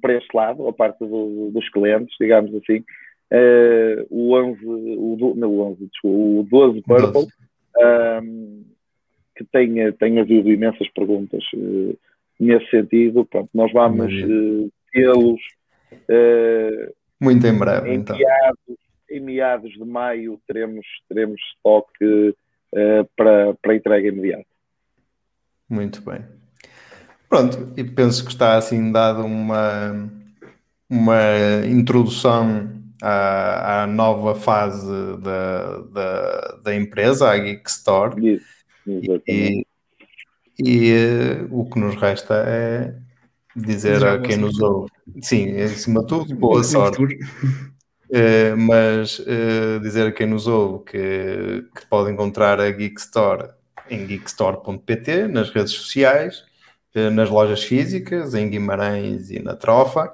para 0.00 0.16
este 0.16 0.34
lado, 0.34 0.66
a 0.66 0.72
parte 0.72 1.00
do, 1.00 1.50
dos 1.52 1.68
clientes, 1.68 2.16
digamos 2.18 2.50
assim. 2.54 2.82
o 4.08 4.34
11, 4.34 4.58
o, 4.64 5.34
não, 5.36 5.50
o 5.50 5.60
11, 5.72 5.86
desculpa, 5.86 6.18
o 6.18 6.42
12 6.50 6.80
Purple, 6.80 7.26
um, 7.76 8.64
que 9.36 9.44
tenha, 9.44 9.92
tenha 9.92 10.22
havido 10.22 10.50
imensas 10.50 10.88
perguntas 10.94 11.44
uh, 11.54 11.94
nesse 12.38 12.70
sentido. 12.70 13.26
Pronto, 13.26 13.50
nós 13.52 13.70
vamos 13.70 14.14
uh, 14.14 14.72
tê-los 14.92 15.40
uh, 15.92 16.94
muito 17.20 17.46
em 17.46 17.58
breve. 17.58 17.90
Em, 17.90 17.94
então. 17.96 18.16
meados, 18.16 18.76
em 19.10 19.20
meados 19.20 19.72
de 19.72 19.84
maio 19.84 20.40
teremos, 20.46 20.86
teremos 21.08 21.40
estoque 21.54 22.34
uh, 22.74 23.08
para, 23.14 23.54
para 23.60 23.76
entrega 23.76 24.08
imediata. 24.08 24.49
Muito 25.70 26.02
bem. 26.02 26.24
Pronto, 27.28 27.72
e 27.76 27.84
penso 27.84 28.24
que 28.24 28.32
está 28.32 28.56
assim 28.56 28.90
dado 28.90 29.24
uma, 29.24 30.10
uma 30.88 31.22
introdução 31.64 32.68
à, 33.00 33.82
à 33.82 33.86
nova 33.86 34.34
fase 34.34 34.90
da, 35.22 35.78
da, 35.92 36.58
da 36.64 36.74
empresa, 36.74 37.30
a 37.30 37.38
Geek 37.38 37.70
Store. 37.70 38.34
Isso 38.34 38.60
e, 39.26 39.66
e 40.58 40.92
uh, 40.92 41.58
o 41.58 41.68
que 41.68 41.78
nos 41.78 41.94
resta 41.96 42.44
é 42.46 42.94
dizer 43.54 44.04
a 44.04 44.20
quem 44.20 44.36
nos 44.36 44.60
ouve, 44.60 44.90
sim, 45.22 45.56
acima 45.60 46.00
de 46.00 46.06
tudo, 46.06 46.34
boa 46.34 46.62
sorte. 46.62 47.02
Uh, 47.02 48.56
mas 48.58 49.18
uh, 49.20 49.80
dizer 49.80 50.08
a 50.08 50.12
quem 50.12 50.26
nos 50.26 50.46
ouve 50.46 50.84
que, 50.84 51.66
que 51.76 51.86
pode 51.88 52.12
encontrar 52.12 52.60
a 52.60 52.70
Geek 52.70 53.00
Store 53.00 53.50
em 53.90 54.06
geekstore.pt, 54.06 55.28
nas 55.28 55.50
redes 55.50 55.72
sociais, 55.72 56.44
uh, 56.94 57.10
nas 57.10 57.28
lojas 57.28 57.62
físicas, 57.62 58.34
em 58.34 58.48
Guimarães 58.48 59.30
e 59.30 59.42
na 59.42 59.54
Trofa. 59.54 60.12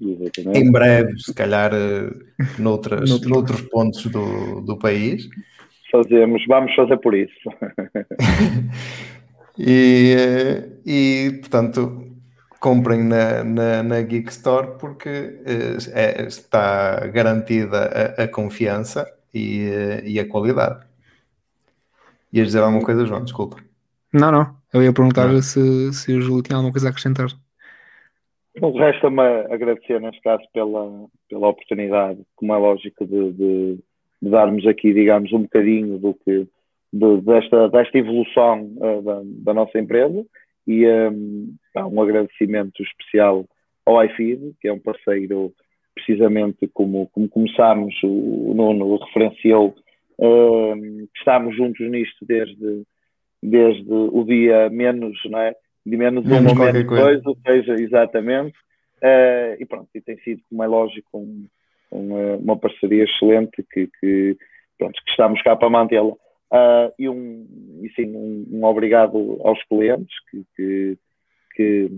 Exatamente. 0.00 0.58
Em 0.58 0.70
breve, 0.70 1.18
se 1.18 1.34
calhar, 1.34 1.72
noutras, 2.58 3.20
noutros 3.26 3.62
pontos 3.62 4.06
do, 4.06 4.60
do 4.60 4.78
país 4.78 5.28
fazemos, 5.90 6.44
vamos 6.46 6.74
fazer 6.74 6.96
por 6.98 7.14
isso. 7.14 7.50
e, 9.58 10.16
e, 10.86 11.38
portanto, 11.40 12.06
comprem 12.60 13.02
na, 13.04 13.44
na, 13.44 13.82
na 13.82 14.00
Geek 14.02 14.30
Store 14.30 14.78
porque 14.78 15.40
é, 15.92 16.22
está 16.26 17.06
garantida 17.06 18.14
a, 18.18 18.24
a 18.24 18.28
confiança 18.28 19.06
e, 19.32 19.68
e, 20.04 20.20
a 20.20 20.28
qualidade. 20.28 20.86
Ias 22.32 22.48
dizer 22.48 22.60
alguma 22.60 22.84
coisa, 22.84 23.06
João? 23.06 23.24
Desculpa. 23.24 23.56
Não, 24.12 24.30
não. 24.30 24.56
Eu 24.72 24.82
ia 24.82 24.92
perguntar 24.92 25.30
se, 25.42 25.92
se 25.92 26.12
o 26.12 26.20
Júlio 26.20 26.42
tinha 26.42 26.56
alguma 26.56 26.72
coisa 26.72 26.88
a 26.88 26.90
acrescentar. 26.90 27.28
Resta-me 28.56 29.22
agradecer, 29.52 30.00
neste 30.00 30.20
caso, 30.20 30.42
pela, 30.52 31.06
pela 31.28 31.48
oportunidade, 31.48 32.20
como 32.34 32.52
é 32.52 32.56
lógico, 32.56 33.06
de, 33.06 33.32
de 33.32 33.78
de 34.20 34.30
darmos 34.30 34.66
aqui, 34.66 34.92
digamos, 34.92 35.32
um 35.32 35.42
bocadinho 35.42 35.98
do 35.98 36.14
que, 36.14 36.46
de, 36.92 37.20
desta, 37.22 37.68
desta 37.68 37.98
evolução 37.98 38.72
uh, 38.76 39.02
da, 39.02 39.20
da, 39.24 39.54
nossa 39.54 39.78
empresa 39.78 40.24
e 40.66 40.86
um, 40.86 41.54
um 41.76 42.02
agradecimento 42.02 42.82
especial 42.82 43.46
ao 43.86 44.04
iFeed, 44.04 44.54
que 44.60 44.68
é 44.68 44.72
um 44.72 44.78
parceiro 44.78 45.52
precisamente 45.94 46.68
como, 46.68 47.08
como 47.12 47.28
começámos, 47.28 47.94
o 48.04 48.52
Nuno 48.54 48.96
referenciou 48.98 49.74
estamos 51.16 51.56
juntos 51.56 51.88
nisto 51.88 52.24
desde, 52.26 52.82
desde 53.42 53.92
o 53.92 54.24
dia 54.24 54.68
menos, 54.70 55.18
não 55.26 55.38
é? 55.38 55.54
De 55.86 55.96
menos, 55.96 56.24
menos 56.24 56.52
um 56.52 56.56
momento 56.56 56.88
dois, 56.88 57.24
ou 57.24 57.36
seja, 57.46 57.74
exatamente. 57.74 58.56
Uh, 58.98 59.54
e 59.60 59.64
pronto, 59.64 59.88
e 59.94 60.00
tem 60.00 60.18
sido, 60.18 60.42
como 60.48 60.62
é 60.62 60.66
lógico, 60.66 61.18
um, 61.18 61.46
uma, 61.90 62.36
uma 62.36 62.56
parceria 62.56 63.04
excelente 63.04 63.64
que, 63.72 63.88
que, 64.00 64.36
pronto, 64.76 65.00
que 65.04 65.10
estamos 65.10 65.40
cá 65.42 65.56
para 65.56 65.70
mantê-la. 65.70 66.12
Uh, 66.50 66.92
e 66.98 67.08
um, 67.08 67.80
e 67.82 67.90
sim, 67.94 68.14
um, 68.14 68.46
um, 68.50 68.64
obrigado 68.64 69.38
aos 69.44 69.62
clientes 69.64 70.14
que, 70.30 70.44
que, 70.56 70.98
que 71.54 71.90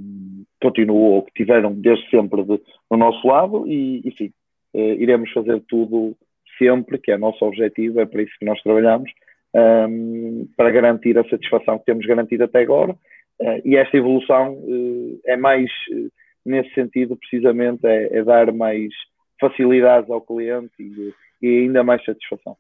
continuam 0.61 1.13
ou 1.13 1.23
que 1.23 1.33
tiveram 1.33 1.73
desde 1.73 2.09
sempre 2.11 2.43
de, 2.43 2.61
do 2.91 2.97
nosso 2.97 3.27
lado 3.27 3.65
e, 3.69 4.01
e 4.05 4.15
sim, 4.19 4.33
uh, 4.75 4.95
iremos 5.01 5.31
fazer 5.33 5.63
tudo 5.69 6.17
sempre, 6.61 6.99
que 6.99 7.11
é 7.11 7.17
nosso 7.17 7.45
objetivo, 7.45 8.01
é 8.01 8.07
para 8.07 8.23
isso 8.23 8.33
que 8.39 8.45
nós 8.45 8.63
trabalhamos, 8.63 9.11
um, 9.55 10.47
para 10.57 10.71
garantir 10.71 11.19
a 11.19 11.29
satisfação 11.29 11.79
que 11.79 11.87
temos 11.87 12.07
garantido 12.07 12.45
até 12.45 12.61
agora. 12.61 12.93
Uh, 13.41 13.61
e 13.65 13.77
esta 13.77 13.97
evolução 13.97 14.53
uh, 14.53 15.21
é 15.25 15.37
mais, 15.37 15.71
uh, 15.91 16.11
nesse 16.45 16.73
sentido, 16.75 17.17
precisamente, 17.17 17.87
é, 17.87 18.19
é, 18.19 18.23
dar 18.23 18.53
mais 18.53 18.93
facilidades 19.41 20.11
ao 20.11 20.21
cliente 20.21 20.71
e, 20.79 21.15
e 21.41 21.63
ainda 21.63 21.83
mais 21.83 22.05
satisfação. 22.05 22.57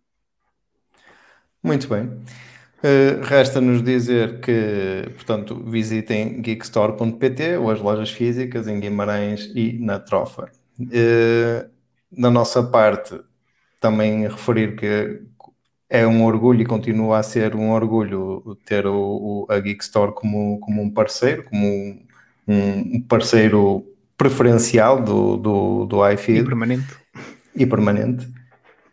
Muito 1.62 1.86
bem. 1.88 2.06
Uh, 2.82 3.20
Resta-nos 3.22 3.82
dizer 3.82 4.40
que, 4.40 5.10
portanto, 5.12 5.54
visitem 5.54 6.40
geekstore.pt 6.40 7.58
ou 7.58 7.70
as 7.70 7.78
lojas 7.78 8.10
físicas 8.10 8.66
em 8.66 8.80
Guimarães 8.80 9.52
e 9.54 9.78
na 9.78 9.98
Trofa. 9.98 10.50
Uh, 10.80 11.68
da 12.10 12.30
nossa 12.30 12.62
parte, 12.62 13.20
também 13.80 14.22
referir 14.28 14.76
que 14.76 15.22
é 15.88 16.06
um 16.06 16.24
orgulho 16.24 16.62
e 16.62 16.66
continua 16.66 17.18
a 17.18 17.22
ser 17.22 17.56
um 17.56 17.70
orgulho 17.70 18.56
ter 18.64 18.86
o, 18.86 18.94
o 18.94 19.46
a 19.48 19.58
Geek 19.58 19.82
Store 19.82 20.12
como, 20.14 20.60
como 20.60 20.80
um 20.80 20.90
parceiro, 20.90 21.42
como 21.44 21.66
um, 22.46 22.96
um 22.96 23.00
parceiro 23.00 23.84
preferencial 24.16 25.02
do, 25.02 25.36
do, 25.36 25.86
do 25.86 26.10
iFeed. 26.10 26.40
E 26.40 26.44
permanente. 26.44 26.96
E 27.56 27.66
permanente. 27.66 28.28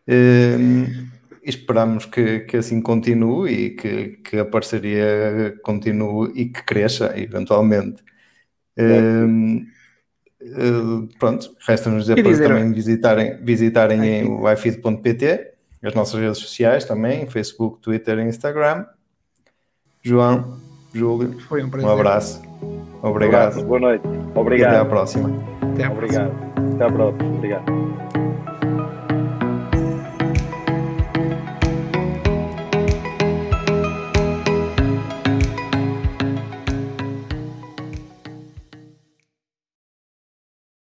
Um, 0.08 1.08
esperamos 1.44 2.06
que, 2.06 2.40
que 2.40 2.58
assim 2.58 2.82
continue 2.82 3.52
e 3.52 3.70
que, 3.72 4.08
que 4.24 4.38
a 4.38 4.46
parceria 4.46 5.54
continue 5.64 6.32
e 6.34 6.46
que 6.46 6.64
cresça 6.64 7.14
eventualmente. 7.16 8.02
Um, 8.78 9.58
uh, 9.58 9.77
pronto, 11.20 11.56
resta-nos 11.66 12.06
dizer, 12.06 12.24
para 12.24 12.38
também 12.38 12.72
visitarem, 12.72 13.38
visitarem 13.44 14.24
o 14.26 14.52
ifeed.pt 14.52 15.58
as 15.84 15.94
nossas 15.94 16.20
redes 16.20 16.40
sociais 16.40 16.86
também, 16.86 17.28
Facebook, 17.28 17.80
Twitter 17.82 18.20
e 18.20 18.24
Instagram. 18.24 18.86
João, 20.02 20.60
Júlio, 20.94 21.40
Foi 21.42 21.64
um, 21.64 21.70
um 21.70 21.90
abraço. 21.90 22.42
Obrigado. 23.02 23.04
Um 23.04 23.48
abraço, 23.48 23.66
boa 23.66 23.80
noite. 23.80 24.04
Obrigado. 24.36 24.72
E 24.72 24.76
até 24.76 24.82
à 24.82 24.86
próxima. 24.86 25.30
Até 25.74 25.84
à 25.86 25.92
Obrigado. 25.92 26.32
Próxima. 26.32 26.76
Até 26.76 26.84
à 26.84 26.92
próxima. 26.92 27.36
Obrigado. 27.36 28.57